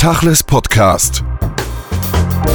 Tachles 0.00 0.42
Podcast. 0.42 1.22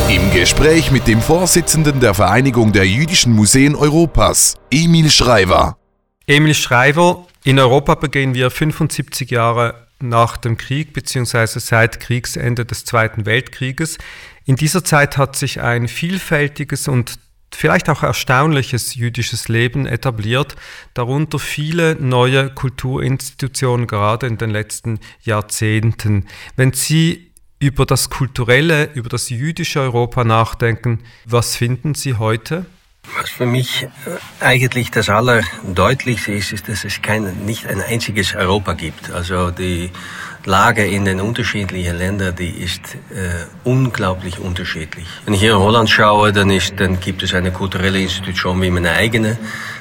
Im 0.10 0.32
Gespräch 0.34 0.90
mit 0.90 1.06
dem 1.06 1.22
Vorsitzenden 1.22 2.00
der 2.00 2.16
Vereinigung 2.16 2.74
der 2.74 2.88
jüdischen 2.88 3.34
Museen 3.34 3.76
Europas, 3.76 4.56
Emil 4.72 5.12
Schreiber. 5.12 5.78
Emil 6.26 6.56
Schreiber, 6.56 7.28
in 7.44 7.60
Europa 7.60 7.94
begehen 7.94 8.34
wir 8.34 8.50
75 8.50 9.30
Jahre 9.30 9.88
nach 10.00 10.38
dem 10.38 10.58
Krieg 10.58 10.94
bzw. 10.94 11.60
seit 11.60 12.00
Kriegsende 12.00 12.66
des 12.66 12.84
Zweiten 12.84 13.28
Weltkrieges. 13.28 14.00
In 14.46 14.56
dieser 14.56 14.84
Zeit 14.84 15.16
hat 15.20 15.36
sich 15.36 15.62
ein 15.62 15.88
vielfältiges 15.88 16.88
und 16.88 17.20
vielleicht 17.54 17.90
auch 17.90 18.02
erstaunliches 18.02 18.96
jüdisches 18.96 19.50
Leben 19.50 19.86
etabliert, 19.86 20.56
darunter 20.96 21.38
viele 21.38 21.94
neue 21.94 22.50
Kulturinstitutionen 22.50 23.86
gerade 23.86 24.26
in 24.26 24.40
den 24.40 24.50
letzten 24.50 25.00
Jahrzehnten. 25.22 26.26
Wenn 26.56 26.74
Sie 26.74 27.25
über 27.60 27.86
das 27.86 28.10
kulturelle, 28.10 28.92
über 28.94 29.10
das 29.10 29.30
jüdische 29.30 29.82
Europa 29.82 30.24
nachdenken, 30.24 31.00
was 31.26 31.56
finden 31.56 31.96
Sie 31.96 32.16
heute? 32.16 32.66
Was 33.20 33.30
für 33.30 33.46
mich 33.46 33.84
äh, 33.84 34.44
eigentlich 34.44 34.90
das 34.92 35.10
Allerdeutlichste 35.10 36.34
ist, 36.34 36.52
ist, 36.52 36.68
dass 36.68 36.84
es 36.84 37.02
kein, 37.02 37.46
nicht 37.46 37.68
ein 37.68 37.82
einziges 37.82 38.34
Europa 38.34 38.74
gibt. 38.74 39.12
Also 39.12 39.52
die 39.52 39.92
Lage 40.44 40.86
in 40.86 41.06
den 41.06 41.22
unterschiedlichen 41.22 41.98
Ländern, 41.98 42.36
die 42.36 42.50
ist 42.50 42.96
äh, 43.12 43.46
unglaublich 43.64 44.40
unterschiedlich. 44.40 45.08
Wenn 45.26 45.34
ich 45.34 45.40
hier 45.40 45.54
in 45.54 45.60
Holland 45.60 45.90
schaue, 45.90 46.34
dann, 46.34 46.50
ist, 46.50 46.80
dann 46.80 47.00
gibt 47.00 47.24
es 47.24 47.34
eine 47.34 47.52
kulturelle 47.52 48.00
Institution 48.00 48.62
wie 48.62 48.70
meine 48.70 48.92
eigene, 48.92 49.38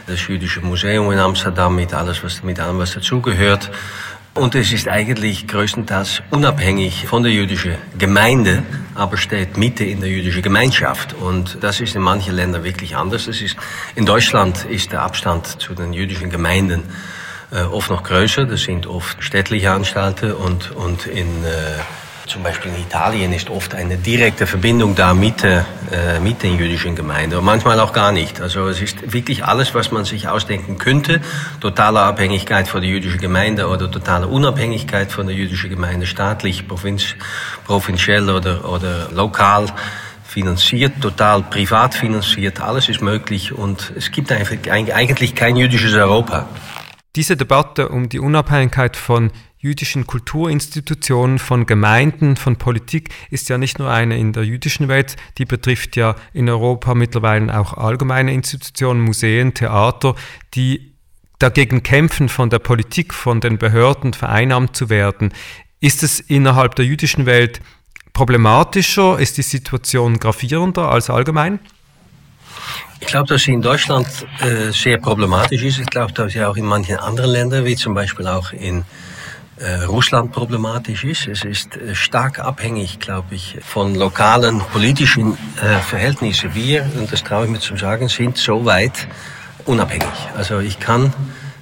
das 0.07 0.27
Jüdische 0.27 0.61
Museum 0.61 1.11
in 1.11 1.19
Amsterdam 1.19 1.77
mit 1.77 1.93
alles, 1.95 2.23
was, 2.23 2.43
mit 2.43 2.61
allem, 2.61 2.79
was 2.79 2.93
dazugehört. 2.93 3.71
Und 4.35 4.57
es 4.57 4.73
ist 4.73 4.89
eigentlich 4.89 5.47
größtenteils 5.47 6.21
unabhängig 6.31 7.07
von 7.07 7.23
der 7.23 7.31
jüdischen 7.31 7.77
Gemeinde, 7.97 8.65
aber 8.97 9.17
steht 9.17 9.57
Mitte 9.57 9.85
in 9.85 10.01
der 10.01 10.11
jüdischen 10.11 10.43
Gemeinschaft. 10.43 11.13
Und 11.13 11.59
das 11.61 11.81
ist 11.81 11.95
in 11.95 12.03
manchen 12.03 12.35
Ländern 12.35 12.65
wirklich 12.65 12.97
anders. 12.97 13.29
Es 13.29 13.41
ist, 13.41 13.57
in 13.95 14.07
Deutschland 14.07 14.65
ist 14.65 14.91
der 14.91 15.03
Abstand 15.03 15.47
zu 15.63 15.73
den 15.75 15.93
jüdischen 15.93 16.31
Gemeinden 16.31 16.83
äh, 17.53 17.63
oft 17.63 17.91
noch 17.91 18.03
größer. 18.03 18.45
Das 18.45 18.63
sind 18.63 18.89
oft 18.89 19.23
städtliche 19.23 19.71
Anstalten 19.71 20.33
und, 20.33 20.73
und 20.73 21.07
in 21.07 21.45
äh, 21.45 21.79
zum 22.27 22.43
Beispiel 22.43 22.73
in 22.73 22.83
Italien 22.83 23.33
ist 23.33 23.51
oft 23.51 23.75
eine 23.75 23.97
direkte 23.97 24.47
Verbindung 24.47 24.95
da 24.95 25.15
mit, 25.15 25.45
äh, 25.45 25.63
mit 26.23 26.43
den 26.43 26.59
jüdischen 26.59 26.97
Gemeinden 26.97 27.37
und 27.39 27.45
manchmal 27.45 27.79
auch 27.81 27.93
gar 27.93 28.13
nicht. 28.13 28.41
Also 28.41 28.69
es 28.69 28.81
ist 28.81 29.13
wirklich 29.13 29.45
alles, 29.45 29.75
was 29.75 29.91
man 29.93 30.05
sich 30.05 30.29
ausdenken 30.29 30.79
könnte. 30.79 31.21
Totale 31.61 32.01
Abhängigkeit 32.01 32.67
von 32.69 32.81
der 32.81 32.91
jüdischen 32.91 33.21
Gemeinde 33.21 33.69
oder 33.69 33.91
totale 33.91 34.27
Unabhängigkeit 34.27 35.13
von 35.13 35.27
der 35.27 35.37
jüdischen 35.37 35.71
Gemeinde, 35.71 36.07
staatlich, 36.07 36.67
provinz, 36.67 37.15
provinziell 37.67 38.31
oder, 38.31 38.69
oder 38.69 39.09
lokal 39.13 39.67
finanziert, 40.25 41.01
total 41.01 41.43
privat 41.43 41.95
finanziert. 41.95 42.61
Alles 42.61 42.89
ist 42.89 43.03
möglich 43.03 43.53
und 43.53 43.93
es 43.97 44.11
gibt 44.11 44.33
eigentlich 44.33 45.35
kein 45.35 45.57
jüdisches 45.57 45.95
Europa. 45.95 46.49
Diese 47.17 47.37
Debatte 47.37 47.91
um 47.91 48.09
die 48.09 48.19
Unabhängigkeit 48.19 48.97
von 48.97 49.31
jüdischen 49.65 50.07
Kulturinstitutionen, 50.07 51.39
von 51.39 51.65
Gemeinden, 51.65 52.37
von 52.37 52.57
Politik 52.57 53.09
ist 53.31 53.49
ja 53.49 53.57
nicht 53.57 53.79
nur 53.79 53.91
eine 53.91 54.19
in 54.19 54.35
der 54.35 54.45
jüdischen 54.45 54.89
Welt, 54.89 55.17
die 55.39 55.47
betrifft 55.47 55.97
ja 55.97 56.17
in 56.35 56.51
Europa 56.51 56.95
mittlerweile 56.95 57.59
auch 57.59 57.73
allgemeine 57.73 58.35
Institutionen, 58.35 59.01
Museen, 59.01 59.55
Theater, 59.55 60.17
die 60.53 60.93
dagegen 61.39 61.83
kämpfen, 61.83 62.29
von 62.29 62.51
der 62.51 62.59
Politik, 62.59 63.15
von 63.15 63.41
den 63.41 63.57
Behörden 63.57 64.13
vereinnahmt 64.13 64.77
zu 64.77 64.91
werden. 64.91 65.33
Ist 65.81 66.03
es 66.03 66.21
innerhalb 66.21 66.75
der 66.75 66.85
jüdischen 66.85 67.25
Welt 67.25 67.63
problematischer? 68.13 69.19
Ist 69.19 69.39
die 69.39 69.43
Situation 69.43 70.19
gravierender 70.19 70.91
als 70.91 71.09
allgemein? 71.09 71.59
Ich 73.01 73.07
glaube, 73.07 73.29
dass 73.29 73.45
sie 73.45 73.53
in 73.55 73.63
Deutschland 73.63 74.07
äh, 74.41 74.73
sehr 74.73 74.99
problematisch 74.99 75.63
ist. 75.63 75.79
Ich 75.79 75.87
glaube, 75.87 76.13
dass 76.13 76.33
sie 76.35 76.45
auch 76.45 76.57
in 76.57 76.67
manchen 76.67 76.97
anderen 76.97 77.31
Ländern, 77.31 77.65
wie 77.65 77.77
zum 77.77 77.95
Beispiel 77.95 78.27
auch 78.27 78.53
in 78.53 78.85
Russland 79.87 80.33
problematisch 80.33 81.05
ist. 81.05 81.29
Es 81.29 81.45
ist 81.45 81.77
äh, 81.77 81.95
stark 81.95 82.41
abhängig, 82.41 82.99
glaube 82.99 83.35
ich, 83.35 83.59
von 83.63 83.95
lokalen 83.95 84.61
politischen 84.61 85.37
äh, 85.63 85.79
Verhältnissen. 85.79 86.55
Wir, 86.55 86.91
und 86.99 87.13
das 87.13 87.23
traue 87.23 87.45
ich 87.45 87.51
mir 87.51 87.61
zu 87.61 87.77
sagen, 87.77 88.09
sind 88.09 88.37
so 88.37 88.65
weit 88.65 89.07
unabhängig. 89.65 90.09
Also 90.37 90.59
ich 90.59 90.81
kann 90.81 91.13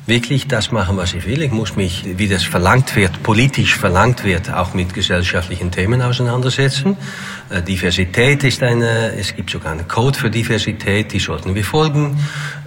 wirklich 0.06 0.48
das 0.48 0.72
machen, 0.72 0.96
was 0.96 1.14
ich 1.14 1.26
will. 1.26 1.42
Ich 1.42 1.52
muss 1.52 1.76
mich, 1.76 2.04
wie 2.16 2.28
das 2.28 2.42
verlangt 2.42 2.96
wird, 2.96 3.22
politisch 3.22 3.76
verlangt 3.76 4.24
wird, 4.24 4.52
auch 4.52 4.74
mit 4.74 4.94
gesellschaftlichen 4.94 5.70
Themen 5.70 6.02
auseinandersetzen. 6.02 6.96
Äh, 7.50 7.62
Diversität 7.62 8.42
ist 8.42 8.62
eine, 8.62 9.14
es 9.14 9.36
gibt 9.36 9.50
sogar 9.50 9.72
einen 9.72 9.86
Code 9.86 10.18
für 10.18 10.30
Diversität, 10.30 11.12
die 11.12 11.20
sollten 11.20 11.54
wir 11.54 11.64
folgen. 11.64 12.18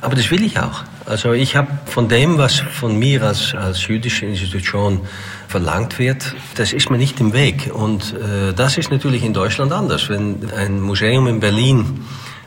Aber 0.01 0.16
das 0.16 0.31
will 0.31 0.44
ich 0.44 0.59
auch. 0.59 0.84
Also 1.06 1.34
ich 1.34 1.56
habe 1.56 1.68
von 1.85 2.07
dem, 2.07 2.38
was 2.38 2.56
von 2.59 2.97
mir 2.97 3.22
als, 3.24 3.53
als 3.53 3.85
jüdische 3.85 4.25
Institution 4.25 5.01
verlangt 5.47 6.00
wird, 6.00 6.35
das 6.56 6.74
ist 6.74 6.90
mir 6.90 6.97
nicht 6.97 7.19
im 7.19 7.34
Weg. 7.34 7.69
Und 7.74 8.13
äh, 8.13 8.53
das 8.53 8.78
ist 8.78 8.91
natürlich 8.91 9.24
in 9.24 9.34
Deutschland 9.34 9.74
anders. 9.74 10.09
Wenn 10.09 10.51
ein 10.51 10.79
Museum 10.79 11.28
in 11.28 11.41
Berlin 11.41 12.06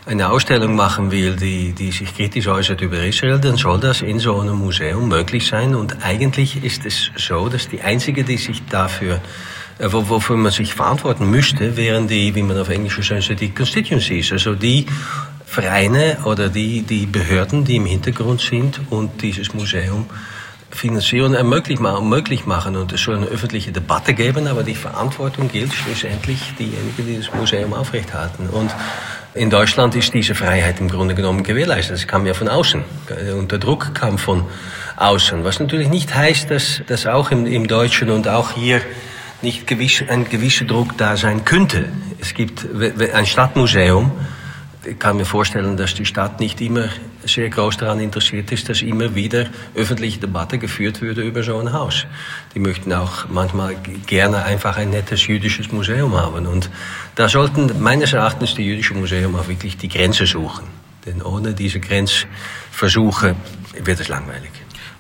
eine 0.09 0.31
Ausstellung 0.31 0.75
machen 0.75 1.11
will, 1.11 1.37
die, 1.37 1.73
die 1.73 1.93
sich 1.93 2.17
kritisch 2.17 2.49
äußert 2.49 2.81
über 2.81 3.05
Israel, 3.05 3.39
dann 3.39 3.57
soll 3.57 3.79
das 3.79 4.01
in 4.01 4.19
so 4.19 4.41
einem 4.41 4.57
Museum 4.57 5.07
möglich 5.09 5.47
sein. 5.47 5.75
Und 5.75 6.03
eigentlich 6.03 6.65
ist 6.65 6.87
es 6.87 7.11
so, 7.17 7.49
dass 7.51 7.69
die 7.69 7.83
einzige, 7.83 8.25
die 8.25 8.39
sich 8.39 8.65
dafür 8.67 9.21
äh, 9.79 9.87
wofür 9.91 10.37
man 10.37 10.51
sich 10.51 10.73
verantworten 10.73 11.31
müsste, 11.31 11.77
wären 11.77 12.09
die, 12.09 12.35
wie 12.35 12.43
man 12.43 12.59
auf 12.59 12.71
Englisch 12.71 13.07
sagt, 13.07 13.39
die 13.39 13.51
Constituencies, 13.51 14.33
also 14.33 14.55
die 14.55 14.87
Vereine 15.45 16.17
oder 16.25 16.49
die, 16.49 16.83
die 16.83 17.05
Behörden, 17.05 17.65
die 17.65 17.77
im 17.77 17.87
Hintergrund 17.87 18.41
sind 18.41 18.81
und 18.89 19.21
dieses 19.21 19.53
Museum 19.53 20.07
finanzieren, 20.71 21.33
machen, 21.81 22.09
möglich 22.09 22.47
machen. 22.47 22.77
Und 22.77 22.93
es 22.93 23.03
soll 23.03 23.17
eine 23.17 23.27
öffentliche 23.27 23.73
Debatte 23.73 24.15
geben, 24.15 24.47
aber 24.47 24.63
die 24.63 24.75
Verantwortung 24.75 25.49
gilt 25.49 25.73
schlussendlich 25.73 26.41
diejenigen, 26.59 27.07
die 27.07 27.17
das 27.19 27.35
Museum 27.35 27.75
aufrechthalten. 27.75 28.49
Und 28.49 28.71
in 29.39 29.51
Deutschland 29.51 29.95
ist 29.95 30.13
diese 30.13 30.35
Freiheit 30.35 30.81
im 30.81 30.89
Grunde 30.89 31.15
genommen 31.15 31.43
gewährleistet. 31.43 31.97
Das 31.97 32.07
kam 32.07 32.27
ja 32.27 32.35
von 32.35 32.49
außen. 32.49 32.83
Und 33.39 33.53
der 33.53 33.59
Druck 33.59 33.95
kam 33.95 34.19
von 34.19 34.45
außen. 34.97 35.45
Was 35.45 35.61
natürlich 35.61 35.89
nicht 35.89 36.15
heißt, 36.15 36.51
dass, 36.51 36.83
dass 36.87 37.07
auch 37.07 37.31
im, 37.31 37.47
im 37.47 37.69
Deutschen 37.69 38.11
und 38.11 38.29
auch 38.29 38.53
hier 38.53 38.81
nicht 39.41 39.67
gewiss, 39.67 40.03
ein 40.09 40.29
gewisser 40.29 40.65
Druck 40.65 40.99
da 40.99 41.17
sein 41.17 41.45
könnte. 41.45 41.87
Es 42.21 42.35
gibt 42.35 42.67
ein 43.15 43.27
Stadtmuseum. 43.27 44.11
Ich 44.85 44.99
kann 44.99 45.17
mir 45.17 45.25
vorstellen, 45.25 45.77
dass 45.77 45.95
die 45.95 46.05
Stadt 46.05 46.41
nicht 46.41 46.61
immer 46.61 46.89
sehr 47.25 47.49
groß 47.49 47.77
daran 47.77 48.01
interessiert 48.01 48.53
ist, 48.53 48.69
dass 48.69 48.83
immer 48.83 49.15
wieder 49.15 49.47
öffentliche 49.75 50.21
Debatte 50.21 50.59
geführt 50.59 51.01
würde 51.01 51.23
über 51.23 51.43
so 51.43 51.59
ein 51.59 51.73
Haus. 51.73 52.07
Die 52.55 52.59
möchten 52.59 52.93
auch 52.93 53.29
manchmal 53.29 53.77
gerne 54.07 54.45
einfach 54.45 54.77
ein 54.77 54.91
nettes 54.91 55.27
jüdisches 55.27 55.73
Museum 55.73 56.15
haben. 56.15 56.47
Und 56.47 56.71
da 57.15 57.29
sollten 57.29 57.81
meines 57.81 58.13
Erachtens 58.13 58.55
die 58.55 58.65
jüdischen 58.65 59.01
Museum 59.01 59.35
auch 59.35 59.49
wirklich 59.49 59.77
die 59.77 59.89
Grenze 59.89 60.27
suchen. 60.27 60.67
Denn 61.07 61.23
ohne 61.23 61.55
diese 61.55 61.81
Grenzversuche 61.81 63.35
wird 63.83 64.01
es 64.01 64.09
langweilig. 64.09 64.51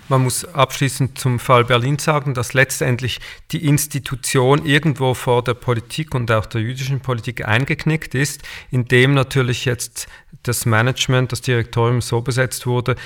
Man 0.08 0.22
muss 0.22 0.46
abschließend 0.46 1.18
zum 1.18 1.38
Fall 1.38 1.64
Berlin 1.64 1.98
sagen, 1.98 2.32
dass 2.32 2.54
letztendlich 2.54 3.20
die 3.50 3.66
Institution 3.66 4.64
irgendwo 4.64 5.12
vor 5.12 5.44
der 5.44 5.54
Politik 5.54 6.14
und 6.14 6.30
auch 6.30 6.46
der 6.46 6.62
jüdischen 6.62 7.00
Politik 7.00 7.46
eingeknickt 7.46 8.14
ist, 8.14 8.42
indem 8.70 9.12
natürlich 9.12 9.66
jetzt 9.66 10.08
das 10.44 10.64
Management, 10.64 11.32
das 11.32 11.42
Direktorium 11.42 12.00
so 12.00 12.22
besetzt 12.22 12.66
wurde, 12.66 12.96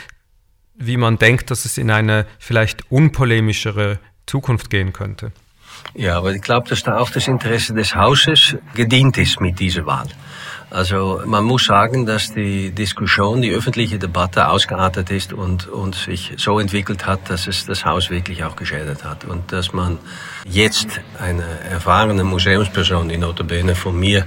wie 0.75 0.97
man 0.97 1.19
denkt, 1.19 1.51
dass 1.51 1.65
es 1.65 1.77
in 1.77 1.91
eine 1.91 2.27
vielleicht 2.39 2.91
unpolemischere 2.91 3.99
Zukunft 4.27 4.71
gehen 4.71 4.93
könnte. 4.93 5.33
Ja, 5.95 6.19
aber 6.19 6.33
ich 6.33 6.43
glaube, 6.43 6.69
dass 6.69 6.85
da 6.85 6.99
auch 6.99 7.11
das 7.11 7.27
Interesse 7.27 7.75
des 7.75 7.95
Hauses 7.97 8.57
gedient 8.75 9.19
ist 9.19 9.41
mit 9.41 9.59
dieser 9.59 9.85
Wahl. 9.87 10.09
Also 10.73 11.21
man 11.27 11.45
muss 11.45 11.67
sagen, 11.67 12.07
dass 12.07 12.33
die 12.33 12.71
Diskussion, 12.71 13.43
die 13.43 13.53
öffentliche 13.53 13.99
Debatte 13.99 14.49
ausgeartet 14.49 15.11
ist 15.11 15.35
und, 15.35 15.69
und 15.69 15.95
sich 15.95 16.33
so 16.39 16.59
entwickelt 16.59 17.05
hat, 17.05 17.29
dass 17.29 17.47
es 17.47 17.67
das 17.67 17.85
Haus 17.85 18.09
wirklich 18.09 18.43
auch 18.43 18.57
geschädigt 18.57 19.05
hat. 19.05 19.27
Und 19.27 19.53
dass 19.53 19.75
man 19.75 19.99
jetzt 20.47 21.03
eine 21.19 21.45
erfahrene 21.71 22.25
Museumsperson, 22.25 23.11
die 23.11 23.19
notabene 23.19 23.75
von 23.75 24.01
mir 24.01 24.25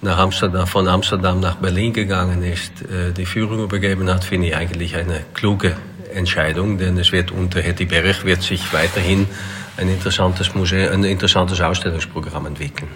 nach 0.00 0.18
Amsterdam, 0.18 0.68
von 0.68 0.86
Amsterdam 0.86 1.40
nach 1.40 1.56
Berlin 1.56 1.92
gegangen 1.92 2.44
ist, 2.44 2.82
äh, 2.82 3.12
die 3.12 3.26
Führung 3.26 3.64
übergeben 3.64 4.08
hat, 4.08 4.22
finde 4.22 4.46
ich 4.46 4.56
eigentlich 4.56 4.94
eine 4.94 5.24
kluge 5.34 5.76
Entscheidung, 6.12 6.78
denn 6.78 6.96
es 6.98 7.10
wird 7.10 7.32
unter 7.32 7.60
Hetty 7.60 7.86
Berg 7.86 8.24
wird 8.24 8.42
sich 8.42 8.72
weiterhin 8.72 9.26
ein 9.76 9.88
interessantes 9.88 10.54
Museum, 10.54 10.92
ein 10.92 11.02
interessantes 11.02 11.60
Ausstellungsprogramm 11.60 12.46
entwickeln. 12.46 12.90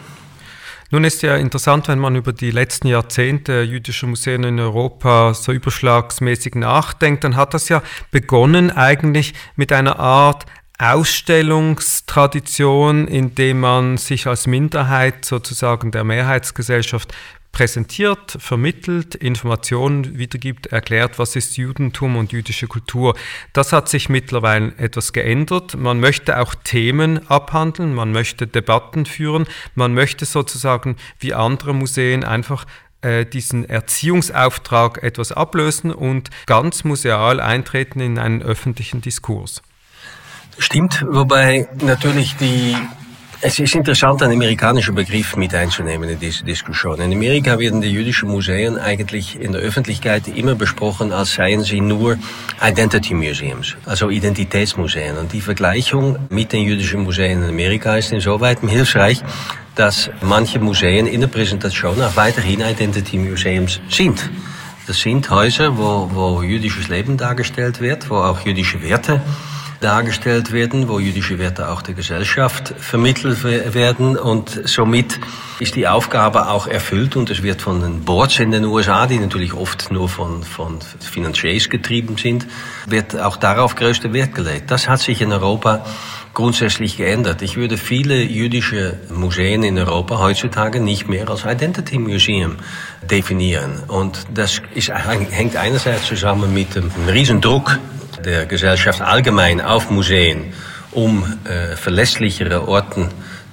Nun 0.90 1.04
ist 1.04 1.22
ja 1.22 1.36
interessant, 1.36 1.86
wenn 1.88 1.98
man 1.98 2.16
über 2.16 2.32
die 2.32 2.50
letzten 2.50 2.88
Jahrzehnte 2.88 3.60
jüdischer 3.60 4.06
Museen 4.06 4.42
in 4.44 4.58
Europa 4.58 5.34
so 5.34 5.52
überschlagsmäßig 5.52 6.54
nachdenkt, 6.54 7.24
dann 7.24 7.36
hat 7.36 7.52
das 7.52 7.68
ja 7.68 7.82
begonnen 8.10 8.70
eigentlich 8.70 9.34
mit 9.54 9.70
einer 9.70 9.98
Art 9.98 10.46
Ausstellungstradition, 10.78 13.06
in 13.06 13.34
dem 13.34 13.60
man 13.60 13.98
sich 13.98 14.26
als 14.26 14.46
Minderheit 14.46 15.26
sozusagen 15.26 15.90
der 15.90 16.04
Mehrheitsgesellschaft 16.04 17.12
präsentiert, 17.52 18.36
vermittelt, 18.38 19.14
Informationen 19.14 20.18
wiedergibt, 20.18 20.66
erklärt, 20.66 21.18
was 21.18 21.34
ist 21.34 21.56
Judentum 21.56 22.16
und 22.16 22.32
jüdische 22.32 22.66
Kultur. 22.66 23.16
Das 23.52 23.72
hat 23.72 23.88
sich 23.88 24.08
mittlerweile 24.08 24.74
etwas 24.76 25.12
geändert. 25.12 25.76
Man 25.76 26.00
möchte 26.00 26.38
auch 26.38 26.54
Themen 26.54 27.28
abhandeln, 27.28 27.94
man 27.94 28.12
möchte 28.12 28.46
Debatten 28.46 29.06
führen, 29.06 29.46
man 29.74 29.94
möchte 29.94 30.24
sozusagen 30.24 30.96
wie 31.18 31.34
andere 31.34 31.74
Museen 31.74 32.24
einfach 32.24 32.64
äh, 33.00 33.24
diesen 33.24 33.68
Erziehungsauftrag 33.68 35.02
etwas 35.02 35.32
ablösen 35.32 35.92
und 35.92 36.30
ganz 36.46 36.84
museal 36.84 37.40
eintreten 37.40 38.00
in 38.00 38.18
einen 38.18 38.42
öffentlichen 38.42 39.00
Diskurs. 39.00 39.62
Stimmt, 40.58 41.04
wobei 41.08 41.68
natürlich 41.80 42.36
die 42.36 42.76
es 43.40 43.58
ist 43.60 43.74
interessant, 43.76 44.20
einen 44.22 44.32
amerikanischen 44.32 44.96
Begriff 44.96 45.36
mit 45.36 45.54
einzunehmen 45.54 46.08
in 46.08 46.18
diese 46.18 46.44
Diskussion. 46.44 47.00
In 47.00 47.12
Amerika 47.12 47.56
werden 47.58 47.80
die 47.80 47.90
jüdischen 47.90 48.28
Museen 48.28 48.76
eigentlich 48.76 49.40
in 49.40 49.52
der 49.52 49.60
Öffentlichkeit 49.60 50.26
immer 50.26 50.56
besprochen, 50.56 51.12
als 51.12 51.34
seien 51.34 51.62
sie 51.62 51.80
nur 51.80 52.18
Identity 52.60 53.14
Museums, 53.14 53.76
also 53.86 54.10
Identitätsmuseen. 54.10 55.16
Und 55.16 55.32
die 55.32 55.40
Vergleichung 55.40 56.18
mit 56.30 56.52
den 56.52 56.64
jüdischen 56.64 57.02
Museen 57.02 57.42
in 57.44 57.48
Amerika 57.48 57.96
ist 57.96 58.10
insoweit 58.12 58.58
hilfreich, 58.60 59.22
dass 59.76 60.10
manche 60.20 60.58
Museen 60.58 61.06
in 61.06 61.20
der 61.20 61.28
Präsentation 61.28 62.02
auch 62.02 62.16
weiterhin 62.16 62.60
Identity 62.60 63.18
Museums 63.18 63.80
sind. 63.88 64.28
Das 64.88 64.98
sind 64.98 65.30
Häuser, 65.30 65.78
wo, 65.78 66.10
wo 66.12 66.42
jüdisches 66.42 66.88
Leben 66.88 67.16
dargestellt 67.16 67.80
wird, 67.80 68.10
wo 68.10 68.16
auch 68.16 68.40
jüdische 68.40 68.82
Werte 68.82 69.20
dargestellt 69.80 70.52
werden, 70.52 70.88
wo 70.88 70.98
jüdische 70.98 71.38
Werte 71.38 71.68
auch 71.68 71.82
der 71.82 71.94
Gesellschaft 71.94 72.74
vermittelt 72.78 73.44
werden 73.44 74.16
und 74.16 74.62
somit 74.64 75.20
ist 75.60 75.76
die 75.76 75.86
Aufgabe 75.86 76.48
auch 76.48 76.66
erfüllt 76.66 77.14
und 77.16 77.30
es 77.30 77.42
wird 77.42 77.62
von 77.62 77.80
den 77.80 78.04
Boards 78.04 78.38
in 78.40 78.50
den 78.50 78.64
USA, 78.64 79.06
die 79.06 79.18
natürlich 79.18 79.54
oft 79.54 79.92
nur 79.92 80.08
von, 80.08 80.42
von 80.42 80.80
Financiers 81.00 81.68
getrieben 81.68 82.16
sind, 82.16 82.46
wird 82.86 83.18
auch 83.18 83.36
darauf 83.36 83.76
größter 83.76 84.12
Wert 84.12 84.34
gelegt. 84.34 84.70
Das 84.70 84.88
hat 84.88 85.00
sich 85.00 85.20
in 85.20 85.32
Europa 85.32 85.84
grundsätzlich 86.34 86.96
geändert. 86.96 87.42
Ich 87.42 87.56
würde 87.56 87.76
viele 87.76 88.22
jüdische 88.22 88.98
Museen 89.10 89.62
in 89.62 89.78
Europa 89.78 90.18
heutzutage 90.18 90.80
nicht 90.80 91.08
mehr 91.08 91.28
als 91.28 91.44
Identity 91.44 91.98
Museum 91.98 92.56
definieren. 93.02 93.82
Und 93.88 94.26
das 94.32 94.60
ist, 94.74 94.90
hängt 94.90 95.56
einerseits 95.56 96.06
zusammen 96.06 96.52
mit 96.52 96.74
dem 96.74 96.90
Riesendruck 97.08 97.78
der 98.24 98.46
Gesellschaft 98.46 99.00
allgemein 99.00 99.60
auf 99.60 99.90
Museen, 99.90 100.52
um 100.92 101.24
äh, 101.44 101.76
verlässlichere 101.76 102.68
Orten 102.68 103.08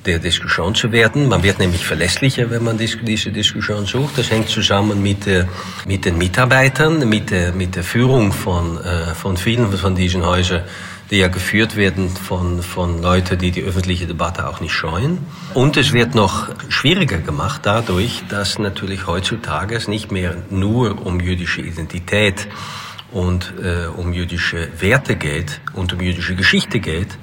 der 0.05 0.19
Diskussion 0.19 0.75
zu 0.75 0.91
werden. 0.91 1.27
Man 1.27 1.43
wird 1.43 1.59
nämlich 1.59 1.85
verlässlicher, 1.85 2.49
wenn 2.49 2.63
man 2.63 2.77
diese 2.77 3.31
Diskussion 3.31 3.85
sucht. 3.85 4.17
Das 4.17 4.29
hängt 4.29 4.49
zusammen 4.49 5.01
mit, 5.01 5.27
äh, 5.27 5.45
mit 5.87 6.05
den 6.05 6.17
Mitarbeitern, 6.17 7.07
mit 7.09 7.31
der, 7.31 7.51
mit 7.53 7.75
der 7.75 7.83
Führung 7.83 8.31
von, 8.31 8.77
äh, 8.77 9.15
von 9.15 9.37
vielen 9.37 9.71
von 9.71 9.95
diesen 9.95 10.25
Häusern, 10.25 10.61
die 11.11 11.17
ja 11.17 11.27
geführt 11.27 11.75
werden 11.75 12.09
von, 12.09 12.61
von 12.61 13.01
Leuten, 13.01 13.37
die 13.37 13.51
die 13.51 13.63
öffentliche 13.63 14.07
Debatte 14.07 14.47
auch 14.47 14.59
nicht 14.59 14.73
scheuen. 14.73 15.19
Und 15.53 15.77
es 15.77 15.93
wird 15.93 16.15
noch 16.15 16.49
schwieriger 16.69 17.19
gemacht 17.19 17.61
dadurch, 17.63 18.23
dass 18.29 18.59
natürlich 18.59 19.07
heutzutage 19.07 19.75
es 19.75 19.87
nicht 19.87 20.11
mehr 20.11 20.35
nur 20.49 21.05
um 21.05 21.19
jüdische 21.19 21.61
Identität 21.61 22.47
und 23.15 23.53
äh, 23.63 23.87
um 23.87 24.11
jüdische 24.11 24.67
Werte 24.79 25.15
geht 25.15 25.61
und 25.73 25.93
um 25.93 26.01
jüdische 26.01 26.35
Geschichte 26.35 26.81
geht, 26.81 27.17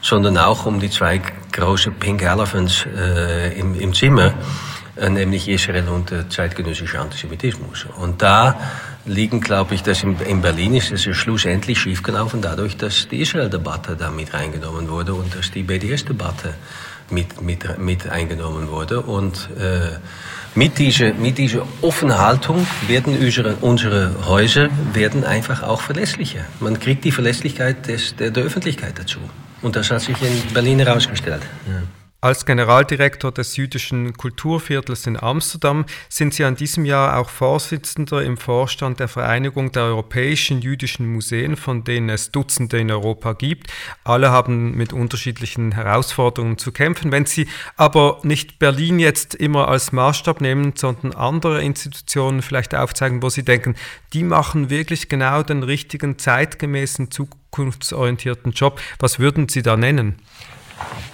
sondern 0.00 0.38
auch 0.38 0.64
um 0.64 0.80
die 0.80 0.88
zwei 0.88 1.20
großen 1.52 1.92
Pink 1.94 2.22
Elephants 2.22 2.86
äh, 2.86 3.58
im, 3.58 3.78
im 3.78 3.92
Zimmer, 3.92 4.32
äh, 4.96 5.10
nämlich 5.10 5.46
Israel 5.46 5.88
und 5.90 6.10
der 6.10 6.30
zeitgenössische 6.30 6.98
Antisemitismus. 6.98 7.86
Und 7.98 8.22
da 8.22 8.58
liegen, 9.04 9.42
glaube 9.42 9.74
ich, 9.74 9.82
dass 9.82 10.02
in, 10.04 10.18
in 10.20 10.40
Berlin 10.40 10.74
ist 10.74 10.90
es 10.90 11.04
ja 11.04 11.12
schlussendlich 11.12 11.80
schiefgelaufen, 11.80 12.40
dadurch, 12.40 12.78
dass 12.78 13.06
die 13.06 13.20
Israel-Debatte 13.20 13.94
da 13.94 14.10
mit 14.10 14.32
reingenommen 14.32 14.88
wurde 14.88 15.12
und 15.12 15.34
dass 15.34 15.50
die 15.50 15.62
BDS-Debatte 15.62 16.54
mit, 17.10 17.42
mit, 17.42 17.78
mit 17.78 18.08
eingenommen 18.08 18.68
wurde. 18.70 19.02
Und 19.02 19.50
äh, 19.58 19.98
mit 20.56 20.78
dieser, 20.78 21.12
mit 21.14 21.38
dieser 21.38 21.66
offenen 21.82 22.18
Haltung 22.18 22.66
werden 22.88 23.16
unsere, 23.18 23.56
unsere 23.56 24.26
Häuser 24.26 24.68
werden 24.94 25.22
einfach 25.24 25.62
auch 25.62 25.82
verlässlicher. 25.82 26.44
Man 26.60 26.80
kriegt 26.80 27.04
die 27.04 27.12
Verlässlichkeit 27.12 27.86
des, 27.86 28.16
der, 28.16 28.30
der 28.30 28.44
Öffentlichkeit 28.44 28.98
dazu. 28.98 29.20
Und 29.62 29.76
das 29.76 29.90
hat 29.90 30.00
sich 30.00 30.16
in 30.22 30.54
Berlin 30.54 30.78
herausgestellt. 30.78 31.42
Ja. 31.66 31.82
Als 32.26 32.44
Generaldirektor 32.44 33.30
des 33.30 33.56
jüdischen 33.56 34.12
Kulturviertels 34.14 35.06
in 35.06 35.16
Amsterdam 35.16 35.84
sind 36.08 36.34
Sie 36.34 36.42
an 36.42 36.56
diesem 36.56 36.84
Jahr 36.84 37.20
auch 37.20 37.30
Vorsitzender 37.30 38.20
im 38.24 38.36
Vorstand 38.36 38.98
der 38.98 39.06
Vereinigung 39.06 39.70
der 39.70 39.84
europäischen 39.84 40.60
jüdischen 40.60 41.06
Museen, 41.06 41.56
von 41.56 41.84
denen 41.84 42.08
es 42.08 42.32
Dutzende 42.32 42.80
in 42.80 42.90
Europa 42.90 43.34
gibt. 43.34 43.72
Alle 44.02 44.32
haben 44.32 44.72
mit 44.72 44.92
unterschiedlichen 44.92 45.70
Herausforderungen 45.70 46.58
zu 46.58 46.72
kämpfen. 46.72 47.12
Wenn 47.12 47.26
Sie 47.26 47.46
aber 47.76 48.18
nicht 48.24 48.58
Berlin 48.58 48.98
jetzt 48.98 49.36
immer 49.36 49.68
als 49.68 49.92
Maßstab 49.92 50.40
nehmen, 50.40 50.72
sondern 50.74 51.12
andere 51.12 51.62
Institutionen 51.62 52.42
vielleicht 52.42 52.74
aufzeigen, 52.74 53.22
wo 53.22 53.28
Sie 53.28 53.44
denken, 53.44 53.76
die 54.12 54.24
machen 54.24 54.68
wirklich 54.68 55.08
genau 55.08 55.44
den 55.44 55.62
richtigen, 55.62 56.18
zeitgemäßen, 56.18 57.12
zukunftsorientierten 57.12 58.50
Job, 58.50 58.80
was 58.98 59.20
würden 59.20 59.48
Sie 59.48 59.62
da 59.62 59.76
nennen? 59.76 60.16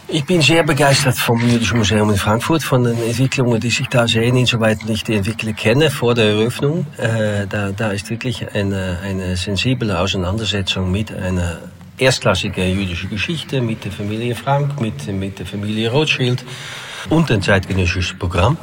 Ich 0.09 0.25
bin 0.27 0.43
sehr 0.43 0.63
begeistert 0.63 1.17
vom 1.17 1.41
Jüdischen 1.41 1.79
Museum 1.79 2.11
in 2.11 2.17
Frankfurt, 2.17 2.63
von 2.63 2.85
den 2.85 3.03
Entwicklungen, 3.03 3.59
die 3.61 3.71
sich 3.71 3.89
da 3.89 4.07
sehen, 4.07 4.37
insoweit 4.37 4.85
nicht 4.85 5.09
die 5.09 5.15
Entwickler 5.15 5.55
kenne 5.55 5.91
vor 5.91 6.15
der 6.15 6.27
Eröffnung. 6.27 6.87
Äh, 6.99 7.47
da, 7.47 7.71
da 7.71 7.93
ist 7.93 8.11
wirklich 8.11 8.55
eine, 8.55 8.99
eine 9.03 9.37
sensible 9.37 9.99
Auseinandersetzung 9.99 10.91
mit 10.91 11.15
einer 11.15 11.61
erstklassigen 11.97 12.79
jüdischen 12.79 13.09
Geschichte, 13.09 13.61
mit 13.61 13.85
der 13.85 13.93
Familie 13.93 14.35
Frank, 14.35 14.81
mit, 14.81 15.07
mit 15.09 15.39
der 15.39 15.47
Familie 15.47 15.91
Rothschild 15.91 16.45
und 17.09 17.31
ein 17.31 17.41
zeitgenössisches 17.41 18.19
Programm. 18.19 18.59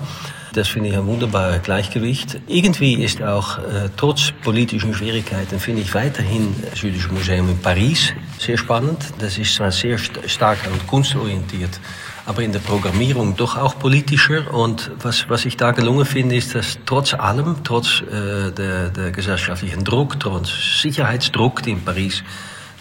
Das 0.54 0.68
finde 0.68 0.90
ich 0.90 0.96
ein 0.96 1.06
wunderbares 1.06 1.62
Gleichgewicht. 1.62 2.42
Irgendwie 2.48 2.96
ist 3.04 3.22
auch, 3.22 3.60
äh, 3.60 3.90
trotz 3.96 4.32
politischen 4.44 4.94
Schwierigkeiten, 4.96 5.60
finde 5.60 5.82
ich 5.82 5.94
weiterhin 5.94 6.56
das 6.70 6.82
Jüdische 6.82 7.10
Museum 7.10 7.50
in 7.50 7.60
Paris 7.60 8.14
sehr 8.40 8.58
spannend. 8.58 8.98
Das 9.20 9.38
ist 9.38 9.54
zwar 9.54 9.72
sehr 9.72 10.00
st 10.00 10.20
stark 10.26 10.58
und 10.72 10.88
kunstorientiert, 10.88 11.80
aber 12.26 12.42
in 12.42 12.52
der 12.52 12.60
Programmierung 12.60 13.36
doch 13.36 13.58
auch 13.58 13.78
politischer. 13.78 14.52
Und 14.52 14.90
was, 15.02 15.30
was 15.30 15.46
ich 15.46 15.56
da 15.56 15.72
gelungen 15.72 16.06
finde, 16.06 16.36
ist, 16.36 16.56
dass 16.56 16.80
trotz 16.86 17.14
allem, 17.14 17.64
trotz 17.64 18.02
äh, 18.02 18.52
der, 18.52 18.90
der 18.90 19.12
gesellschaftlichen 19.12 19.84
Druck, 19.84 20.20
trotz 20.20 20.50
Sicherheitsdruck, 20.82 21.62
die 21.62 21.72
in 21.72 21.86
Paris, 21.86 22.24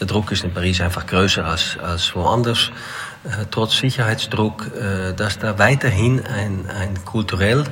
der 0.00 0.06
Druck 0.06 0.32
ist 0.32 0.44
in 0.44 0.54
Paris 0.54 0.80
einfach 0.80 1.06
größer 1.06 1.44
als, 1.44 1.76
als 1.82 2.14
woanders, 2.14 2.70
trotz 3.50 3.78
Sicherheitsdruck, 3.78 4.70
äh, 4.74 5.14
dass 5.14 5.38
da 5.38 5.58
weiterhin 5.58 6.24
ein, 6.24 6.66
ein 6.70 7.04
kulturell 7.04 7.64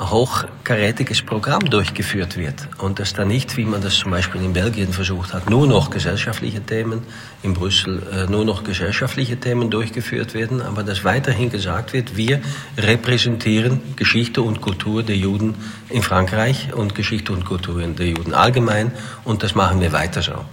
hochkarätiges 0.00 1.20
Programm 1.22 1.60
durchgeführt 1.60 2.38
wird 2.38 2.68
und 2.78 2.98
dass 2.98 3.12
da 3.12 3.26
nicht, 3.26 3.56
wie 3.58 3.66
man 3.66 3.82
das 3.82 3.96
zum 3.96 4.10
Beispiel 4.10 4.42
in 4.42 4.54
Belgien 4.54 4.92
versucht 4.92 5.34
hat, 5.34 5.50
nur 5.50 5.66
noch 5.66 5.90
gesellschaftliche 5.90 6.62
Themen, 6.62 7.02
in 7.42 7.52
Brüssel 7.52 8.02
äh, 8.10 8.30
nur 8.30 8.46
noch 8.46 8.64
gesellschaftliche 8.64 9.38
Themen 9.38 9.68
durchgeführt 9.68 10.32
werden, 10.32 10.62
aber 10.62 10.84
dass 10.84 11.04
weiterhin 11.04 11.50
gesagt 11.50 11.92
wird, 11.92 12.16
wir 12.16 12.40
repräsentieren 12.78 13.80
Geschichte 13.96 14.40
und 14.40 14.62
Kultur 14.62 15.02
der 15.02 15.16
Juden 15.16 15.54
in 15.90 16.02
Frankreich 16.02 16.72
und 16.72 16.94
Geschichte 16.94 17.32
und 17.32 17.44
Kultur 17.44 17.82
der 17.86 18.06
Juden 18.06 18.32
allgemein 18.32 18.92
und 19.24 19.42
das 19.42 19.54
machen 19.54 19.80
wir 19.82 19.92
weiter 19.92 20.22
so. 20.22 20.44